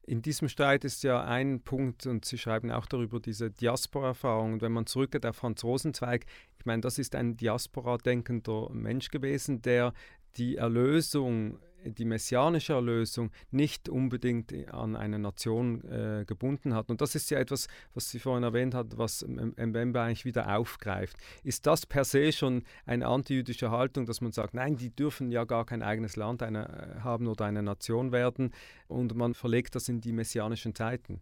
In 0.09 0.23
diesem 0.23 0.49
Streit 0.49 0.87
ist 0.87 1.03
ja 1.03 1.23
ein 1.23 1.61
Punkt, 1.61 2.07
und 2.07 2.25
Sie 2.25 2.39
schreiben 2.39 2.71
auch 2.71 2.87
darüber, 2.87 3.21
diese 3.21 3.51
Diaspora-Erfahrung. 3.51 4.55
Und 4.55 4.63
wenn 4.63 4.73
man 4.73 4.87
zurückgeht 4.87 5.27
auf 5.27 5.37
Franz 5.37 5.63
Rosenzweig, 5.63 6.25
ich 6.59 6.65
meine, 6.65 6.81
das 6.81 6.99
ist 6.99 7.15
ein 7.15 7.37
Diaspora-denkender 7.37 8.71
Mensch 8.73 9.11
gewesen, 9.11 9.61
der 9.61 9.93
die 10.39 10.57
Erlösung 10.57 11.59
die 11.85 12.05
messianische 12.05 12.73
Erlösung 12.73 13.31
nicht 13.51 13.89
unbedingt 13.89 14.53
an 14.73 14.97
eine 14.97 15.19
Nation 15.19 15.85
äh, 15.85 16.25
gebunden 16.27 16.75
hat. 16.75 16.91
Und 16.91 17.01
das 17.01 17.15
ist 17.15 17.31
ja 17.31 17.39
etwas, 17.39 17.69
was 17.95 18.11
Sie 18.11 18.19
vorhin 18.19 18.43
erwähnt 18.43 18.75
hat, 18.75 18.99
was 18.99 19.25
Mbembe 19.27 20.01
eigentlich 20.01 20.25
wieder 20.25 20.57
aufgreift. 20.57 21.17
Ist 21.45 21.67
das 21.67 21.87
per 21.87 22.05
se 22.05 22.33
schon 22.33 22.65
eine 22.87 23.07
antijüdische 23.07 23.71
Haltung, 23.71 24.07
dass 24.07 24.21
man 24.21 24.33
sagt, 24.33 24.55
nein, 24.55 24.77
die 24.77 24.91
dürfen 24.91 25.31
ja 25.31 25.45
gar 25.45 25.65
kein 25.65 25.83
eigenes 25.83 26.17
Land 26.17 26.43
eine, 26.43 26.97
äh, 26.99 27.01
haben 27.01 27.27
oder 27.27 27.45
eine 27.45 27.63
Nation 27.63 28.13
werden 28.13 28.53
und 28.89 29.15
man 29.15 29.35
verlegt 29.35 29.75
das 29.75 29.89
in 29.89 30.01
die 30.01 30.13
messianischen 30.13 30.75
Zeiten? 30.75 31.21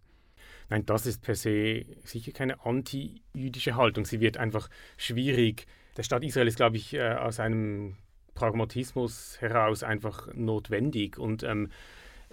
Nein, 0.69 0.87
das 0.87 1.07
ist 1.07 1.23
per 1.23 1.35
se 1.35 1.85
sicher 2.05 2.33
keine 2.33 2.65
antijüdische 2.65 3.77
Haltung. 3.77 4.05
Sie 4.05 4.21
wird 4.21 4.37
einfach 4.37 4.69
schwierig. 4.97 5.67
Der 5.97 6.03
Staat 6.03 6.25
Israel 6.25 6.49
ist, 6.49 6.57
glaube 6.57 6.77
ich, 6.77 6.95
äh, 6.95 7.15
aus 7.15 7.41
einem 7.41 7.97
Pragmatismus 8.37 9.41
heraus 9.41 9.83
einfach 9.83 10.33
notwendig 10.35 11.19
und 11.19 11.43
ähm, 11.43 11.71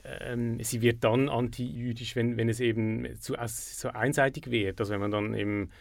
ähm, 0.04 0.60
sie 0.62 0.82
wird 0.82 1.04
dann 1.04 1.30
antijüdisch, 1.30 2.16
wenn, 2.16 2.38
wenn 2.38 2.50
es 2.50 2.60
eben 2.60 3.20
zu 3.20 3.36
so 3.48 3.89
einseitig 3.89 4.52
wird. 4.52 4.80
Also 4.80 4.94
wenn 4.94 5.00
man 5.00 5.12
dann 5.12 5.34
eben 5.34 5.72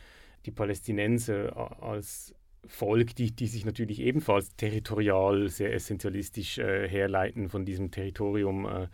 die 0.47 0.51
Palästinenser 0.51 1.83
als 1.83 2.35
Volk, 2.67 3.15
die, 3.17 3.33
die 3.33 3.49
sich 3.49 3.65
natürlich 3.65 4.01
ebenfalls 4.01 4.55
territorial 4.57 5.49
sehr 5.49 5.75
essentialistisch 5.75 6.59
äh, 6.59 6.89
herleiten 6.89 7.49
von 7.49 7.65
diesem 7.65 7.91
Territorium, 7.91 8.67
äh, 8.67 8.89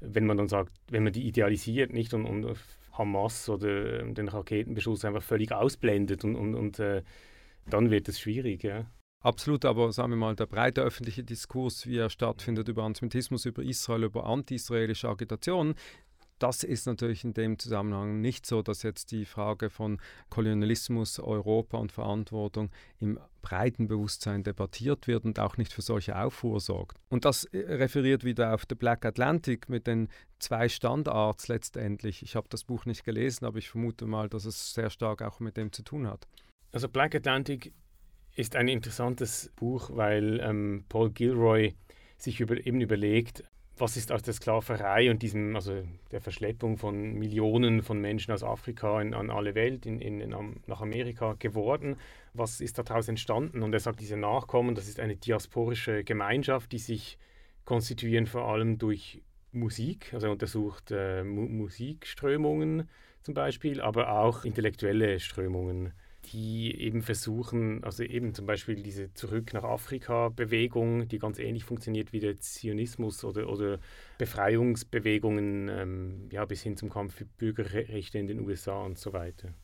wenn 0.00 0.26
man 0.26 0.36
dann 0.36 0.48
sagt, 0.48 0.72
wenn 0.88 1.02
man 1.02 1.12
die 1.12 1.26
idealisiert 1.26 1.92
nicht 1.92 2.14
und, 2.14 2.24
und 2.24 2.56
Hamas 2.92 3.48
oder 3.48 4.04
den 4.04 4.28
Raketenbeschuss 4.28 5.04
einfach 5.04 5.22
völlig 5.22 5.52
ausblendet 5.52 6.24
und, 6.24 6.36
und, 6.36 6.54
und 6.54 6.78
äh, 6.78 7.02
dann 7.66 7.90
wird 7.90 8.08
es 8.08 8.20
schwierig. 8.20 8.62
Ja. 8.62 8.86
Absolut, 9.20 9.64
aber 9.64 9.90
sagen 9.92 10.10
wir 10.10 10.16
mal, 10.16 10.36
der 10.36 10.46
breite 10.46 10.80
öffentliche 10.80 11.24
Diskurs, 11.24 11.86
wie 11.86 11.98
er 11.98 12.08
stattfindet 12.08 12.68
über 12.68 12.84
Antisemitismus, 12.84 13.46
über 13.46 13.62
Israel, 13.62 14.04
über 14.04 14.26
anti-israelische 14.26 15.08
Agitation, 15.08 15.74
das 16.38 16.62
ist 16.62 16.86
natürlich 16.86 17.24
in 17.24 17.34
dem 17.34 17.58
Zusammenhang 17.58 18.20
nicht 18.20 18.46
so, 18.46 18.62
dass 18.62 18.82
jetzt 18.82 19.10
die 19.10 19.24
Frage 19.24 19.70
von 19.70 20.00
Kolonialismus, 20.30 21.18
Europa 21.18 21.78
und 21.78 21.92
Verantwortung 21.92 22.70
im 23.00 23.18
breiten 23.42 23.88
Bewusstsein 23.88 24.44
debattiert 24.44 25.06
wird 25.06 25.24
und 25.24 25.40
auch 25.40 25.56
nicht 25.56 25.72
für 25.72 25.82
solche 25.82 26.16
Aufruhr 26.16 26.60
sorgt. 26.60 26.98
Und 27.08 27.24
das 27.24 27.44
äh, 27.46 27.58
referiert 27.74 28.24
wieder 28.24 28.54
auf 28.54 28.64
The 28.68 28.74
Black 28.74 29.04
Atlantic 29.04 29.68
mit 29.68 29.86
den 29.86 30.08
zwei 30.38 30.68
Standards 30.68 31.48
letztendlich. 31.48 32.22
Ich 32.22 32.36
habe 32.36 32.48
das 32.50 32.64
Buch 32.64 32.84
nicht 32.84 33.04
gelesen, 33.04 33.44
aber 33.44 33.58
ich 33.58 33.68
vermute 33.68 34.06
mal, 34.06 34.28
dass 34.28 34.44
es 34.44 34.74
sehr 34.74 34.90
stark 34.90 35.22
auch 35.22 35.40
mit 35.40 35.56
dem 35.56 35.72
zu 35.72 35.82
tun 35.82 36.06
hat. 36.06 36.28
Also 36.70 36.88
Black 36.88 37.14
Atlantic 37.14 37.72
ist 38.38 38.54
ein 38.54 38.68
interessantes 38.68 39.50
Buch, 39.56 39.90
weil 39.92 40.40
ähm, 40.40 40.84
Paul 40.88 41.10
Gilroy 41.10 41.74
sich 42.16 42.40
über, 42.40 42.64
eben 42.64 42.80
überlegt, 42.80 43.42
was 43.76 43.96
ist 43.96 44.12
aus 44.12 44.22
der 44.22 44.34
Sklaverei 44.34 45.10
und 45.10 45.22
diesem, 45.22 45.56
also 45.56 45.82
der 46.12 46.20
Verschleppung 46.20 46.78
von 46.78 47.14
Millionen 47.14 47.82
von 47.82 48.00
Menschen 48.00 48.32
aus 48.32 48.44
Afrika 48.44 49.00
in, 49.00 49.14
an 49.14 49.30
alle 49.30 49.54
Welt, 49.54 49.86
in, 49.86 50.00
in, 50.00 50.20
in, 50.20 50.60
nach 50.66 50.80
Amerika 50.80 51.34
geworden? 51.38 51.96
Was 52.32 52.60
ist 52.60 52.78
daraus 52.78 53.08
entstanden? 53.08 53.62
Und 53.62 53.72
er 53.72 53.80
sagt, 53.80 54.00
diese 54.00 54.16
Nachkommen, 54.16 54.76
das 54.76 54.88
ist 54.88 55.00
eine 55.00 55.16
diasporische 55.16 56.04
Gemeinschaft, 56.04 56.70
die 56.72 56.78
sich 56.78 57.18
konstituieren 57.64 58.26
vor 58.26 58.48
allem 58.48 58.78
durch 58.78 59.20
Musik, 59.50 60.12
also 60.12 60.28
er 60.28 60.32
untersucht 60.32 60.90
äh, 60.90 61.24
Mu 61.24 61.48
Musikströmungen 61.48 62.88
zum 63.22 63.34
Beispiel, 63.34 63.80
aber 63.80 64.12
auch 64.12 64.44
intellektuelle 64.44 65.18
Strömungen 65.18 65.92
die 66.32 66.80
eben 66.80 67.02
versuchen, 67.02 67.82
also 67.84 68.02
eben 68.02 68.34
zum 68.34 68.46
Beispiel 68.46 68.82
diese 68.82 69.12
Zurück 69.14 69.52
nach 69.52 69.64
Afrika-Bewegung, 69.64 71.08
die 71.08 71.18
ganz 71.18 71.38
ähnlich 71.38 71.64
funktioniert 71.64 72.12
wie 72.12 72.20
der 72.20 72.38
Zionismus 72.38 73.24
oder, 73.24 73.48
oder 73.48 73.78
Befreiungsbewegungen 74.18 75.68
ähm, 75.68 76.28
ja, 76.30 76.44
bis 76.44 76.62
hin 76.62 76.76
zum 76.76 76.90
Kampf 76.90 77.14
für 77.14 77.24
Bürgerrechte 77.24 78.18
in 78.18 78.26
den 78.26 78.40
USA 78.40 78.82
und 78.82 78.98
so 78.98 79.12
weiter. 79.12 79.54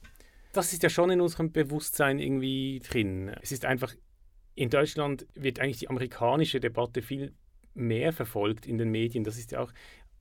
Das 0.53 0.73
ist 0.73 0.83
ja 0.83 0.89
schon 0.89 1.11
in 1.11 1.21
unserem 1.21 1.53
Bewusstsein 1.53 2.19
irgendwie 2.19 2.81
drin. 2.81 3.35
Es 3.43 3.53
ist 3.53 3.65
einfach, 3.65 3.95
in 4.55 4.71
Deutschland 4.71 5.27
wird 5.35 5.61
eigentlich 5.61 5.79
die 5.79 5.91
amerikanische 5.91 6.61
Debatte 6.61 7.03
viel 7.03 7.33
mehr 7.75 8.13
verfolgt 8.13 8.67
in 8.67 8.79
den 8.79 8.91
Medien. 8.91 9.25
Das 9.25 9.37
ist 9.37 9.53
ja 9.53 9.61
auch 9.61 9.73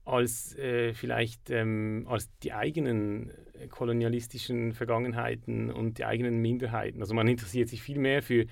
als 0.04 0.56
äh, 0.58 0.92
vielleicht 0.92 1.50
ähm, 1.50 2.06
als 2.08 2.28
die 2.40 2.52
eigenen 2.52 3.30
äh, 3.58 3.68
kolonialistischen 3.68 4.72
Vergangenheiten 4.72 5.70
und 5.70 5.98
die 5.98 6.04
eigenen 6.04 6.38
Minderheiten. 6.38 7.00
Also 7.00 7.14
man 7.14 7.26
interessiert 7.26 7.68
sich 7.68 7.82
viel 7.82 7.98
mehr 7.98 8.22
für 8.22 8.46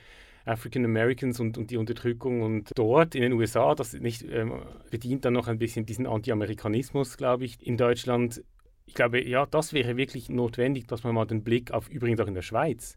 African 0.45 0.85
Americans 0.85 1.41
und, 1.41 1.59
und 1.59 1.71
die 1.71 1.77
Unterdrückung 1.77 2.43
und 2.43 2.71
dort 2.75 3.15
in 3.15 3.23
den 3.23 3.33
USA, 3.33 3.75
das 3.75 3.93
nicht 3.93 4.23
ähm, 4.23 4.63
bedient 4.91 5.25
dann 5.25 5.35
noch 5.35 5.47
ein 5.47 5.59
bisschen 5.59 5.87
diesen 5.87 6.07
Anti-Amerikanismus, 6.07 7.17
glaube 7.17 7.45
ich. 7.45 7.65
In 7.65 7.77
Deutschland, 7.77 8.43
ich 8.87 8.95
glaube, 8.95 9.23
ja, 9.27 9.47
das 9.47 9.73
wäre 9.73 9.97
wirklich 9.97 10.29
notwendig, 10.29 10.87
dass 10.87 11.05
man 11.05 11.15
mal 11.15 11.27
den 11.27 11.45
Blick 11.45 11.71
auf, 11.71 11.89
übrigens 11.89 12.21
auch 12.21 12.27
in 12.27 12.35
der 12.35 12.43
Schweiz, 12.43 12.97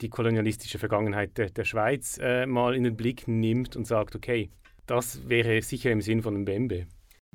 die 0.00 0.08
kolonialistische 0.08 0.78
Vergangenheit 0.78 1.36
der, 1.38 1.50
der 1.50 1.64
Schweiz 1.64 2.18
äh, 2.20 2.46
mal 2.46 2.74
in 2.74 2.84
den 2.84 2.96
Blick 2.96 3.26
nimmt 3.26 3.76
und 3.76 3.86
sagt, 3.86 4.14
okay, 4.14 4.50
das 4.86 5.28
wäre 5.28 5.62
sicher 5.62 5.90
im 5.90 6.00
Sinn 6.00 6.22
von 6.22 6.42
Mbembe. 6.42 6.86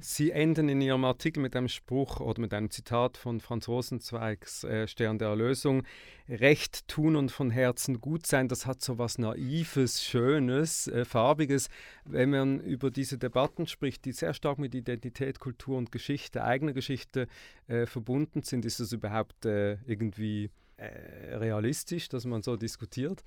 Sie 0.02 0.32
enden 0.32 0.70
in 0.70 0.80
Ihrem 0.80 1.04
Artikel 1.04 1.42
mit 1.42 1.56
einem 1.56 1.68
Spruch 1.68 2.22
oder 2.22 2.40
mit 2.40 2.54
einem 2.54 2.72
Zitat 2.72 3.18
von 3.18 3.42
Franz 3.42 3.68
Rosenzweigs 3.68 4.64
äh, 4.64 4.88
Stern 4.88 5.20
der 5.20 5.30
Erlösung. 5.30 5.84
Recht 6.30 6.88
tun 6.88 7.18
und 7.18 7.32
von 7.32 7.52
Herzen 7.52 8.00
gut 8.00 8.26
sein, 8.26 8.48
das 8.48 8.66
hat 8.66 8.82
so 8.82 8.98
was 8.98 9.18
Naives, 9.18 10.04
Schönes, 10.04 10.88
äh, 10.88 11.04
Farbiges. 11.04 11.70
Wenn 12.06 12.30
man 12.30 12.62
über 12.62 12.92
diese 12.92 13.18
Debatten 13.18 13.68
spricht, 13.68 14.06
die 14.06 14.14
sehr 14.14 14.34
stark 14.34 14.58
mit 14.58 14.74
Identität, 14.74 15.40
Kultur 15.40 15.78
und 15.78 15.92
Geschichte, 15.92 16.44
eigener 16.44 16.74
Geschichte 16.74 17.28
äh, 17.68 17.86
verbunden 17.86 18.44
sind, 18.44 18.64
ist 18.64 18.80
es 18.80 18.94
überhaupt 18.94 19.46
äh, 19.46 19.80
irgendwie 19.86 20.50
äh, 20.78 21.36
realistisch, 21.36 22.08
dass 22.08 22.26
man 22.26 22.42
so 22.42 22.56
diskutiert? 22.56 23.24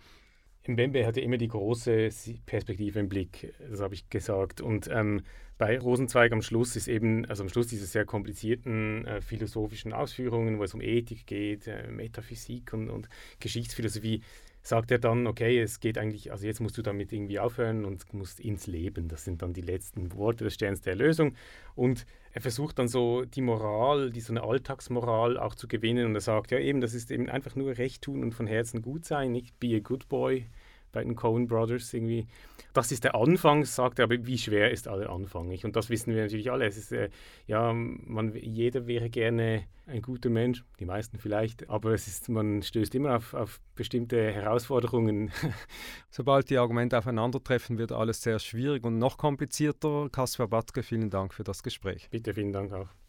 Mbembe 0.67 1.05
hatte 1.07 1.21
immer 1.21 1.39
die 1.39 1.49
große 1.49 2.09
Perspektive 2.47 3.01
im 3.01 3.09
Blick, 3.09 3.53
das 3.69 3.81
habe 3.81 3.95
ich 3.95 4.09
gesagt. 4.09 4.61
Und 4.61 4.89
ähm, 4.93 5.23
bei 5.59 5.79
Rosenzweig 5.79 6.33
am 6.33 6.43
Schluss 6.43 6.77
ist 6.77 6.89
eben, 6.89 7.25
also 7.27 7.43
am 7.43 7.49
Schluss 7.49 7.69
dieser 7.69 7.87
sehr 7.87 8.05
komplizierten 8.05 9.05
äh, 9.07 9.21
philosophischen 9.21 9.93
Ausführungen, 9.93 10.59
wo 10.59 10.65
es 10.65 10.75
um 10.75 10.81
Ethik 10.81 11.27
geht, 11.27 11.67
äh, 11.67 11.89
Metaphysik 11.89 12.73
und, 12.73 12.91
und 12.91 13.09
Geschichtsphilosophie, 13.41 14.23
sagt 14.63 14.91
er 14.93 14.99
dann, 14.99 15.27
okay, 15.27 15.61
es 15.61 15.81
geht 15.81 15.99
eigentlich, 15.99 16.31
also 16.31 16.47
jetzt 16.47 16.61
musst 16.61 16.79
du 16.79 16.83
damit 16.83 17.13
irgendwie 17.13 17.41
aufhören 17.41 17.85
und 17.85 18.13
musst 18.15 18.41
ins 18.41 18.67
Leben. 18.67 19.09
Das 19.09 19.25
sind 19.25 19.43
dann 19.43 19.53
die 19.53 19.61
letzten 19.61 20.15
Worte 20.15 20.45
des 20.45 20.55
Sterns 20.55 20.81
der 20.81 20.93
Erlösung. 20.93 21.35
Und 21.75 22.07
er 22.33 22.41
versucht 22.41 22.79
dann 22.79 22.89
so 22.89 23.25
die 23.25 23.43
Moral, 23.43 24.11
die 24.11 24.21
so 24.21 24.33
eine 24.33 24.43
Alltagsmoral 24.43 25.39
auch 25.39 25.55
zu 25.55 25.69
gewinnen. 25.69 26.07
Und 26.07 26.15
er 26.15 26.23
sagt, 26.23 26.51
ja 26.51 26.59
eben, 26.59 26.81
das 26.81 26.95
ist 26.95 27.11
eben 27.11 27.29
einfach 27.29 27.57
nur 27.57 27.77
Recht 27.77 28.03
tun 28.03 28.23
und 28.23 28.33
von 28.33 28.47
Herzen 28.47 28.81
gut 28.81 29.05
sein, 29.05 29.33
nicht 29.33 29.61
be 29.61 29.77
a 29.77 29.81
good 29.81 30.09
boy, 30.09 30.47
bei 30.93 31.03
den 31.03 31.17
Coen 31.17 31.47
Brothers 31.47 31.93
irgendwie. 31.93 32.27
Das 32.73 32.93
ist 32.93 33.05
der 33.05 33.15
Anfang, 33.15 33.65
sagt 33.65 33.99
er, 33.99 34.05
aber 34.05 34.27
wie 34.27 34.39
schwer 34.39 34.71
ist 34.71 34.89
aller 34.89 35.11
Anfang? 35.11 35.49
Nicht? 35.49 35.65
Und 35.65 35.77
das 35.77 35.91
wissen 35.91 36.15
wir 36.15 36.23
natürlich 36.23 36.51
alle. 36.51 36.67
Es 36.67 36.77
ist, 36.77 36.93
äh, 36.93 37.11
ja, 37.47 37.73
man, 37.73 38.35
jeder 38.35 38.87
wäre 38.87 39.11
gerne 39.11 39.65
ein 39.87 40.01
guter 40.01 40.31
Mensch, 40.31 40.65
die 40.79 40.85
meisten 40.85 41.19
vielleicht, 41.19 41.69
aber 41.69 41.93
es 41.93 42.07
ist, 42.07 42.29
man 42.29 42.63
stößt 42.63 42.95
immer 42.95 43.17
auf, 43.17 43.35
auf 43.35 43.61
bestimmte 43.75 44.33
Herausforderungen. 44.33 45.33
Sobald 46.11 46.51
die 46.51 46.59
Argumente 46.59 46.97
aufeinandertreffen, 46.97 47.79
wird 47.79 47.93
alles 47.93 48.23
sehr 48.23 48.39
schwierig 48.39 48.85
und 48.85 48.99
noch 48.99 49.19
komplizierter. 49.19 50.09
Kaspar 50.11 50.49
Batzke, 50.49 50.83
vielen 50.83 51.11
Dank 51.11 51.35
für 51.35 51.45
das 51.45 51.63
Gespräch. 51.63 52.09
Bitte, 52.11 52.33
vielen 52.33 52.53
Dank 52.53 52.73
auch. 52.73 53.02